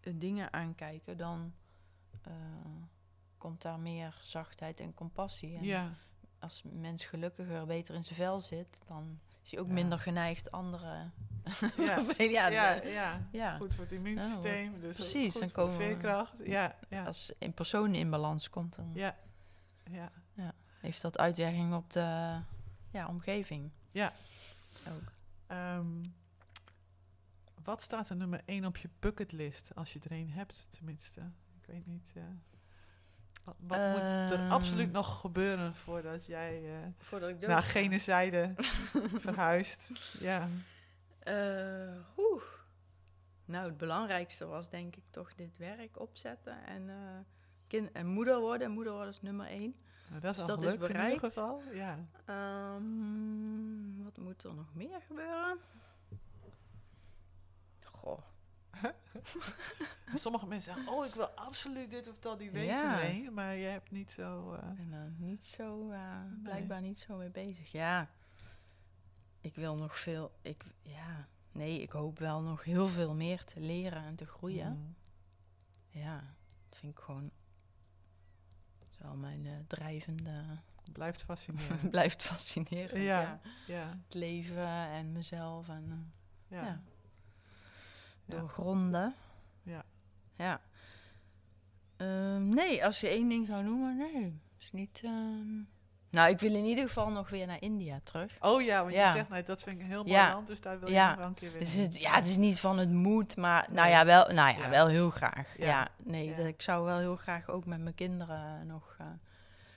[0.00, 1.54] eh, dingen aankijken, dan
[2.22, 2.32] eh,
[3.38, 5.56] komt daar meer zachtheid en compassie.
[5.56, 5.90] En Ja,
[6.38, 9.20] als een mens gelukkiger, beter in zijn vel zit, dan
[9.50, 9.72] is hij ook Ja.
[9.82, 11.12] minder geneigd anderen.
[11.76, 13.28] ja, ja, ja, ja.
[13.30, 13.56] ja.
[13.56, 14.80] Goed voor het immuunsysteem.
[14.80, 16.34] dus Precies, goed dan voor komen veerkracht.
[16.44, 19.16] Ja, ja, Als een persoon in balans komt, dan ja,
[19.90, 20.10] ja.
[20.80, 22.38] heeft dat uitwerking op de
[22.90, 23.70] ja, omgeving.
[23.90, 24.12] Ja.
[24.88, 25.12] Ook.
[25.46, 26.04] Ehm,
[27.64, 31.20] wat staat er nummer 1 op je bucketlist, als je er een hebt tenminste?
[31.60, 32.12] Ik weet niet.
[33.58, 34.50] Wat moet er Ehm.
[34.50, 38.54] absoluut nog gebeuren voordat jij eh, Voordat ik naar gene zijde
[39.26, 39.90] verhuist?
[40.18, 40.48] Ja,
[42.16, 42.42] oeh.
[43.44, 46.96] Nou, het belangrijkste was denk ik toch dit werk opzetten en, eh,
[47.66, 48.70] kind en moeder worden.
[48.70, 49.74] Moeder worden is nummer één.
[50.08, 51.62] nou, dat is Dus al dat is gelukt in ieder geval.
[51.72, 51.98] Ja.
[52.24, 55.58] Ehm, wat moet er nog meer gebeuren?
[57.84, 58.18] Goh.
[60.14, 62.74] Sommige mensen zeggen, oh, ik wil absoluut dit of dat, die weten
[63.22, 63.30] Ja.
[63.30, 64.52] maar je hebt niet zo...
[64.52, 67.72] eh, Ik ben er niet zo, eh, blijkbaar niet zo mee bezig.
[67.72, 68.10] Ja,
[69.40, 70.32] ik wil nog veel.
[70.42, 74.72] Ik, ja, nee, ik hoop wel nog heel veel meer te leren en te groeien.
[74.76, 74.94] mm,
[76.00, 76.24] Ja,
[76.68, 77.30] dat vind ik gewoon.
[78.78, 80.44] dat is wel mijn eh, drijvende.
[80.92, 81.90] blijft fascinerend.
[81.96, 83.02] blijft fascinerend.
[83.02, 83.20] Ja.
[83.20, 83.40] Ja.
[83.66, 86.12] ja, Het leven en mezelf en
[86.48, 86.64] ja.
[86.64, 86.80] ja.
[88.30, 88.38] Ja.
[88.38, 89.14] doorgronden.
[89.62, 89.82] Ja.
[90.36, 90.60] Ja.
[91.96, 94.40] Ehm, nee, als je één ding zou noemen, nee.
[94.58, 95.00] Is niet.
[95.04, 95.58] ehm,
[96.10, 98.36] Nou, ik wil in ieder geval nog weer naar India terug.
[98.40, 99.12] Oh ja, want je Ja.
[99.14, 100.32] zegt, nee, dat vind ik heel mooi Ja.
[100.32, 101.08] land, dus daar wil je Ja.
[101.08, 103.66] nog wel een keer weer Dus het, ja, het is niet van het moet, maar
[103.70, 103.90] nou Nee.
[103.96, 105.54] ja, wel, nou ja, wel heel graag.
[105.58, 105.88] Ja.
[105.96, 106.34] Nee.
[106.34, 108.94] Dat, ik zou wel heel graag ook met mijn kinderen nog.
[108.98, 109.18] eh, mijn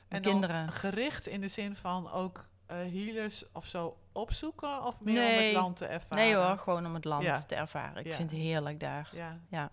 [0.07, 0.69] En kinderen.
[0.71, 5.77] gericht in de zin van ook healers of zo opzoeken, of meer om het land
[5.77, 6.23] te ervaren?
[6.23, 7.39] Nee hoor, gewoon om het land Ja.
[7.43, 7.97] te ervaren.
[7.99, 8.15] Ik Ja.
[8.15, 9.09] vind het heerlijk daar.
[9.13, 9.39] Ja.
[9.49, 9.71] Ja.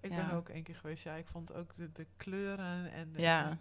[0.00, 3.12] Ik, ben ook één keer geweest, ja, ik vond ook de, de kleuren en...
[3.12, 3.50] de- Ja.
[3.50, 3.56] eh,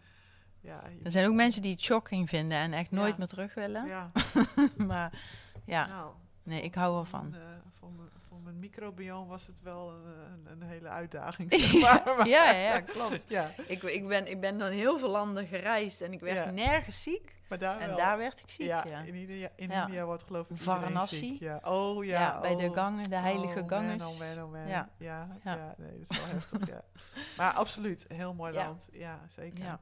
[0.60, 3.86] ja Er zijn ook mensen die het shocking vinden en echt nooit meer terug willen.
[3.88, 4.08] Ja,
[4.88, 5.20] maar
[5.66, 6.12] ja, nou,
[6.48, 7.22] nee, ik hou ervan.
[7.22, 11.54] Voor, mijn, eh, voor, mijn, voor mijn microbiome was het wel een, een, hele uitdaging,
[11.54, 12.28] zeg maar.
[12.28, 13.26] ja, ja, ja, klopt.
[13.38, 16.52] ja, Ik, ik, ben, ik ben dan heel veel landen gereisd en ik werd Ja.
[16.52, 17.36] nergens ziek.
[17.50, 17.98] maar daar En wel.
[17.98, 19.72] daar werd ik ziek, ja, in, India, in.
[19.72, 21.16] India wordt geloof ik Varanasi.
[21.18, 21.40] ziek.
[21.40, 21.60] Ja.
[21.64, 22.74] Oh ja, Ja, bij de oh.
[22.74, 24.02] gangen, de heilige oh, gangen.
[24.02, 24.68] Oh man, oh man.
[24.68, 25.28] Ja, Ja.
[25.78, 26.82] nee, dat is wel heftig, ja.
[27.38, 28.90] Maar absoluut, heel mooi land.
[28.92, 29.80] Ja, zeker.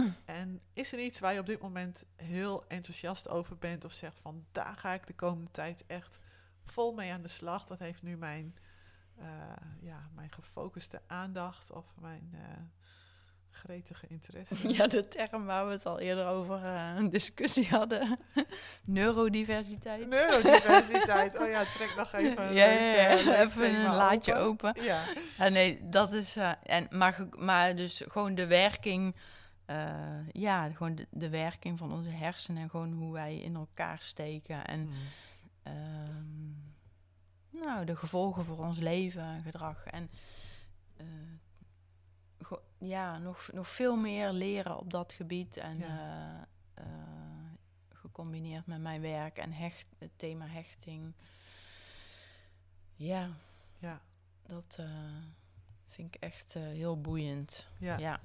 [0.24, 4.20] En is er iets waar je op dit moment heel enthousiast over bent of zegt
[4.20, 6.20] van daar ga ik de komende tijd echt
[6.64, 7.66] vol mee aan de slag?
[7.66, 8.56] Dat heeft nu mijn,
[9.16, 9.26] eh,
[9.80, 12.62] ja, mijn gefocuste aandacht of mijn eh,
[13.50, 14.68] gretige interesse.
[14.76, 18.18] Ja, de term waar we het al eerder over eh, een discussie hadden.
[18.84, 20.08] Neurodiversiteit.
[20.08, 21.38] Neurodiversiteit.
[21.38, 23.24] Oh ja, trek nog even een ja, leuk, ja, ja.
[23.24, 24.68] leuk even een laadje open.
[24.68, 24.82] open.
[24.82, 26.36] Ja, nee, dat is.
[26.62, 29.14] en, maar, maar dus gewoon de werking.
[29.78, 33.98] Eh, ja, gewoon de, de werking van onze hersenen en gewoon hoe wij in elkaar
[34.02, 34.66] steken.
[34.66, 34.92] En Mm.
[35.62, 36.50] ehm,
[37.64, 39.84] nou, de gevolgen voor ons leven en gedrag.
[39.86, 40.10] En
[40.96, 45.56] eh, ja, nog, nog veel meer leren op dat gebied.
[45.56, 46.46] En Ja.
[46.74, 46.84] eh,
[47.88, 51.12] gecombineerd met mijn werk en hecht, het thema hechting.
[52.94, 53.28] Ja,
[53.78, 54.00] ja,
[54.46, 54.78] dat
[55.88, 57.68] vind ik echt heel boeiend.
[57.78, 57.98] ja.
[57.98, 58.20] Ja.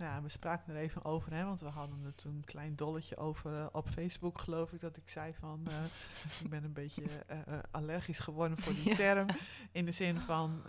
[0.00, 2.76] Nou ja, we spraken er even over, hè, want we hadden er toen een klein
[2.76, 5.74] dolletje over eh, op Facebook, geloof ik, dat ik zei van, eh,
[6.44, 7.38] ik ben een beetje eh,
[7.70, 8.94] allergisch geworden voor die Ja.
[8.94, 9.26] term.
[9.72, 10.62] In de zin van,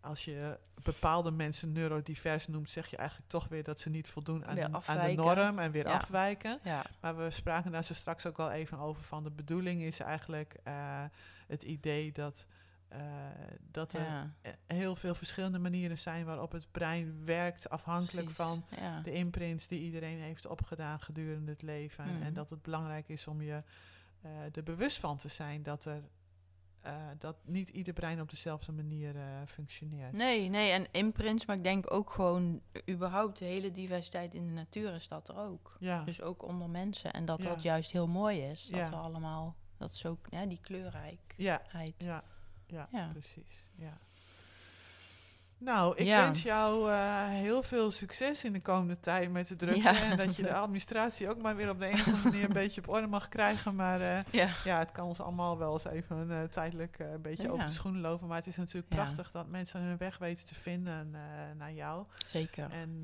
[0.00, 4.46] als je bepaalde mensen neurodivers noemt, zeg je eigenlijk toch weer dat ze niet voldoen
[4.46, 5.96] aan, de, aan de norm en weer Ja.
[5.96, 6.58] afwijken.
[6.62, 6.84] ja.
[7.00, 10.54] Maar we spraken daar zo straks ook al even over van de bedoeling is eigenlijk
[11.46, 12.46] het idee dat,
[12.90, 13.00] eh,
[13.70, 14.34] dat er ja.
[14.42, 18.44] eh, heel veel verschillende manieren zijn waarop het brein werkt, afhankelijk precies.
[18.44, 19.00] van Ja.
[19.00, 22.04] de imprints die iedereen heeft opgedaan gedurende het leven.
[22.04, 22.32] En Mhm.
[22.32, 23.62] dat het belangrijk is om je
[24.22, 26.02] eh, er bewust van te zijn dat er
[27.18, 29.14] dat niet ieder brein op dezelfde manier
[29.46, 30.12] functioneert.
[30.12, 32.60] Nee, nee, en imprints, maar ik denk ook gewoon
[32.90, 35.76] überhaupt de hele diversiteit in de natuur is dat er ook.
[35.80, 37.12] Ja, Dus ook onder mensen.
[37.12, 38.66] En dat dat juist heel mooi is.
[38.66, 41.20] Dat we allemaal, dat is ook ja, die kleurrijkheid.
[41.36, 41.62] ja,
[41.98, 42.24] ja,
[42.70, 43.08] ja, Ja.
[43.12, 43.64] precies.
[43.76, 43.98] Ja.
[45.58, 46.22] Nou, ik Ja.
[46.24, 49.80] wens jou eh, heel veel succes in de komende tijd met de drukte.
[49.82, 50.02] Ja.
[50.10, 52.52] En dat je de administratie ook maar weer op de een of andere manier een
[52.52, 53.74] beetje op orde mag krijgen.
[53.74, 54.48] Maar eh, Ja.
[54.64, 58.00] ja, het kan ons allemaal wel eens even eh, tijdelijk een beetje over de schoenen
[58.00, 58.26] lopen.
[58.28, 61.10] Maar het is natuurlijk prachtig dat mensen hun weg weten te vinden
[61.56, 62.06] naar jou.
[62.26, 62.70] Zeker.
[62.70, 63.02] En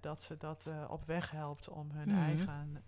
[0.00, 2.22] dat ze dat op weg helpt om hun Mhm.
[2.22, 2.84] eigen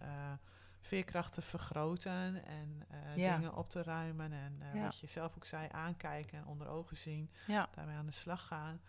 [0.86, 3.36] veerkracht te vergroten en eh, Ja.
[3.36, 4.32] dingen op te ruimen.
[4.32, 4.82] En eh, Ja.
[4.82, 7.30] wat je zelf ook zei, aankijken en onder ogen zien.
[7.46, 7.68] Ja.
[7.74, 8.80] Daarmee aan de slag gaan.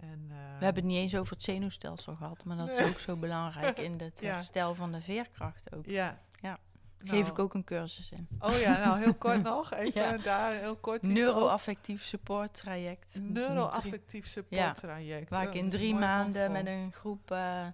[0.00, 2.98] En, eh, We hebben het niet eens over het zenuwstelsel gehad, maar dat is ook
[2.98, 5.86] zo belangrijk in het herstel van de veerkracht ook.
[5.86, 6.18] Ja.
[6.40, 6.58] Ja.
[6.98, 8.28] Nou, Geef ik ook een cursus in.
[8.40, 9.72] Oh ja, nou heel kort nog.
[9.74, 10.16] Even Ja.
[10.18, 11.02] daar heel kort.
[11.02, 13.18] Neuroaffectief support traject.
[13.22, 15.30] Neuroaffectief support traject.
[15.30, 17.72] Waar Oh, ik in drie maanden met een groep eh, Ah.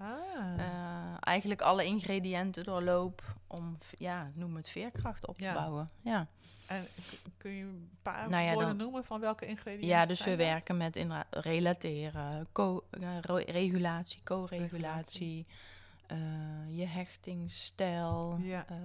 [0.58, 5.54] eh, eigenlijk alle ingrediënten doorloop om, ja, noem het veerkracht op te Ja.
[5.54, 5.90] bouwen.
[6.02, 6.26] Ja.
[6.66, 6.86] En
[7.36, 10.28] kun je een paar Nou ja, woorden dan- noemen van welke ingrediënten ja, dus we
[10.28, 10.38] dat?
[10.38, 15.46] werken met relateren, co eh, regulatie, co-regulatie,
[16.06, 18.66] eh, je hechtingsstijl, Ja.
[18.68, 18.76] eh,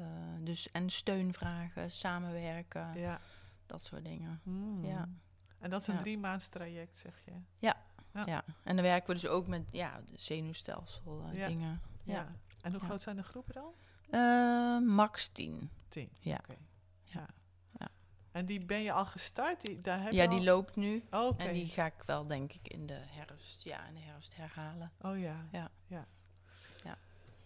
[0.43, 3.20] dus en steunvragen, samenwerken, Ja.
[3.65, 4.39] dat soort dingen.
[4.43, 4.86] Hmm.
[4.86, 5.09] Ja.
[5.59, 6.01] En dat is een Ja.
[6.01, 7.32] drie maand traject, zeg je?
[7.57, 7.76] Ja.
[8.13, 8.24] Ja.
[8.26, 8.43] Ja.
[8.63, 11.82] en dan werken we dus ook met ja, de zenuwstelsel eh, dingen.
[12.03, 12.13] Ja.
[12.13, 12.28] Ja.
[12.61, 14.86] En hoe groot zijn de groepen dan?
[14.95, 15.70] Max 10.
[15.88, 16.09] Tien.
[16.20, 16.36] Ja.
[16.36, 16.57] Oké.
[17.03, 17.26] Ja.
[18.32, 19.61] En die ben je al gestart?
[19.61, 21.03] Die, daar heb Ja, die al- loopt nu.
[21.11, 21.34] Oh.
[21.38, 24.91] En die ga ik wel, denk ik, in de herfst, ja, in de herfst herhalen.
[25.01, 25.20] Oh.
[25.20, 25.45] Ja.
[25.51, 25.72] ja.
[25.88, 26.05] Ja.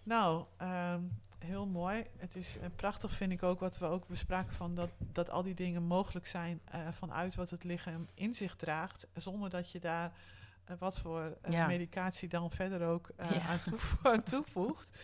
[0.04, 1.01] Nou, ehm,
[1.39, 2.06] heel mooi.
[2.18, 5.43] Het is eh, prachtig, vind ik ook, wat we ook bespraken van dat, dat al
[5.43, 9.80] die dingen mogelijk zijn eh, vanuit wat het lichaam in zich draagt, zonder dat je
[9.80, 10.12] daar
[10.66, 11.68] eh, wat voor Ja.
[11.68, 13.39] medicatie dan verder ook Ja.
[13.41, 14.97] aan, toevo- aan toevoegt.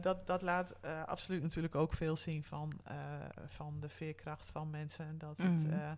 [0.00, 0.76] Dat, dat laat
[1.06, 2.72] absoluut natuurlijk ook veel zien van,
[3.46, 5.06] van de veerkracht van mensen.
[5.06, 5.90] En dat het eh,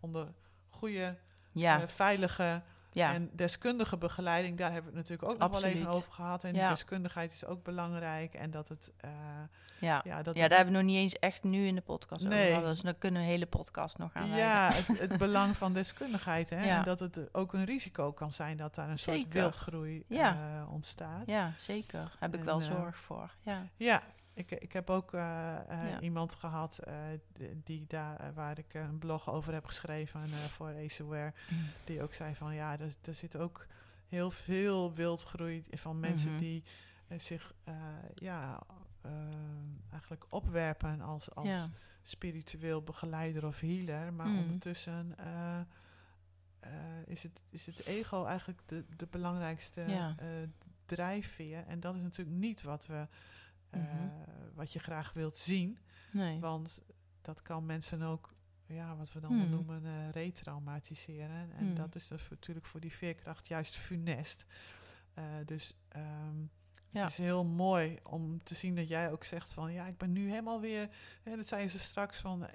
[0.00, 0.28] onder
[0.68, 1.16] goede,
[1.52, 2.62] Ja, veilige
[2.96, 3.12] ja.
[3.14, 6.44] en deskundige begeleiding, daar hebben we het natuurlijk ook nog wel even over gehad.
[6.44, 6.68] En Ja.
[6.68, 8.34] deskundigheid is ook belangrijk.
[8.34, 8.92] En dat het.
[8.96, 9.10] eh,
[9.80, 10.00] ja.
[10.04, 12.40] ja, dat ja, daar hebben we nog niet eens echt nu in de podcast Nee.
[12.48, 12.74] over gehad.
[12.74, 16.50] Dus dan kunnen we een hele podcast nog aan ja, het, het belang van deskundigheid.
[16.50, 16.64] Hè?
[16.66, 16.78] Ja.
[16.78, 20.32] En dat het ook een risico kan zijn dat daar een soort wildgroei eh,
[20.70, 21.30] ontstaat.
[21.30, 22.12] Ja, zeker.
[22.18, 23.30] Heb ik wel eh, zorg voor.
[23.40, 23.66] Ja.
[23.76, 24.02] Ja,
[24.36, 26.00] ik, ik heb ook eh, eh, Ja.
[26.00, 26.96] iemand gehad eh,
[27.64, 31.32] die, daar, waar ik een blog over heb geschreven voor Aceware.
[31.84, 33.66] Die ook zei van ja, er, er zit ook
[34.08, 36.38] heel veel wildgroei van mensen Mhm.
[36.40, 36.64] die
[37.16, 37.54] zich
[38.14, 38.62] ja,
[39.90, 41.68] eigenlijk opwerpen als, als Ja.
[42.02, 44.12] spiritueel begeleider of healer.
[44.12, 44.38] Maar Mhm.
[44.38, 45.14] ondertussen
[47.06, 50.14] is, het, is het ego eigenlijk de, de belangrijkste Ja.
[50.84, 51.64] drijfveer.
[51.66, 53.06] En dat is natuurlijk niet wat, we,
[53.70, 54.08] eh, Mhm.
[54.54, 55.78] wat je graag wilt zien.
[56.12, 56.40] Nee.
[56.40, 56.82] Want
[57.22, 58.34] dat kan mensen ook,
[58.66, 59.50] ja, wat we dan Hmm.
[59.50, 61.50] noemen, eh retraumatiseren.
[61.56, 61.74] En Hmm.
[61.74, 64.46] dat is dus natuurlijk voor die veerkracht juist funest.
[65.14, 66.40] Eh, dus ehm,
[66.90, 67.02] Ja.
[67.02, 69.72] het is heel mooi om te zien dat jij ook zegt van...
[69.72, 70.88] ja, ik ben nu helemaal weer...
[71.22, 72.46] Hè, dat zei je zo straks van...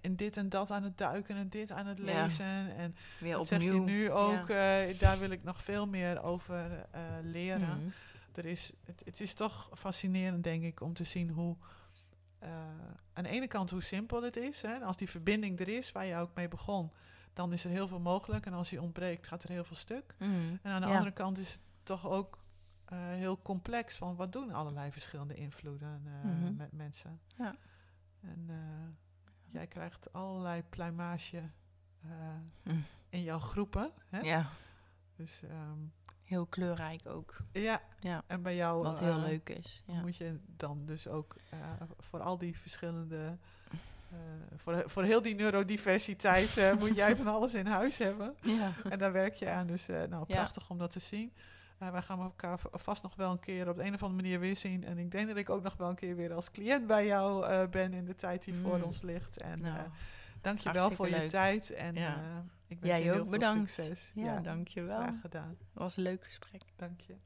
[0.00, 2.04] en dit en dat aan het duiken en dit aan het Ja.
[2.22, 2.74] lezen.
[2.76, 4.48] En Weer dat zeg je nu ook.
[5.00, 6.86] daar wil ik nog veel meer over
[7.22, 7.88] leren Mhm.
[8.38, 11.56] Er is, het, het is toch fascinerend, denk ik, om te zien hoe.
[12.38, 12.50] eh,
[13.12, 14.62] aan de ene kant hoe simpel het is.
[14.62, 14.78] Hè?
[14.84, 16.92] Als die verbinding er is, waar je ook mee begon,
[17.32, 18.46] dan is er heel veel mogelijk.
[18.46, 20.14] En als die ontbreekt, gaat er heel veel stuk.
[20.18, 20.30] Mhm.
[20.62, 20.92] En aan de Ja.
[20.94, 22.38] andere kant is het toch ook
[22.84, 23.96] eh, heel complex.
[23.96, 26.56] Van wat doen allerlei verschillende invloeden eh, Mhm.
[26.56, 27.20] met mensen.
[27.36, 27.54] Ja.
[28.20, 28.48] En
[29.48, 31.42] jij krijgt allerlei pluimage
[32.62, 32.84] Mm.
[33.08, 33.92] in jouw groepen.
[34.08, 34.18] Hè?
[34.20, 34.50] Ja,
[35.16, 35.78] Dus ehm,
[36.30, 37.36] heel kleurrijk ook.
[37.52, 38.82] ja, Ja, en bij jou.
[38.82, 39.82] wat heel eh, leuk is.
[39.86, 40.00] Ja.
[40.00, 41.58] moet je dan dus ook eh,
[41.98, 43.36] voor al die verschillende.
[44.10, 44.16] eh,
[44.56, 48.34] voor, voor heel die neurodiversiteit moet jij van alles in huis hebben.
[48.58, 48.70] Ja.
[48.90, 49.66] En daar werk je aan.
[49.66, 50.34] Dus nou, Ja.
[50.34, 51.32] prachtig om dat te zien.
[51.78, 54.56] Wij gaan elkaar vast nog wel een keer op de een of andere manier weer
[54.56, 54.84] zien.
[54.84, 57.66] En ik denk dat ik ook nog wel een keer weer als cliënt bij jou
[57.68, 58.82] ben in de tijd die voor Mm.
[58.82, 59.40] ons ligt.
[59.40, 59.88] En Nou,
[60.40, 61.70] dank je wel voor je tijd.
[61.70, 62.20] En Ja.
[62.70, 63.70] Ik wens Jij je heel ook veel bedankt.
[63.70, 64.12] succes.
[64.14, 65.00] ja, dankjewel.
[65.00, 65.48] Graag gedaan.
[65.48, 66.62] Het was een leuk gesprek.
[66.76, 67.16] Dank je.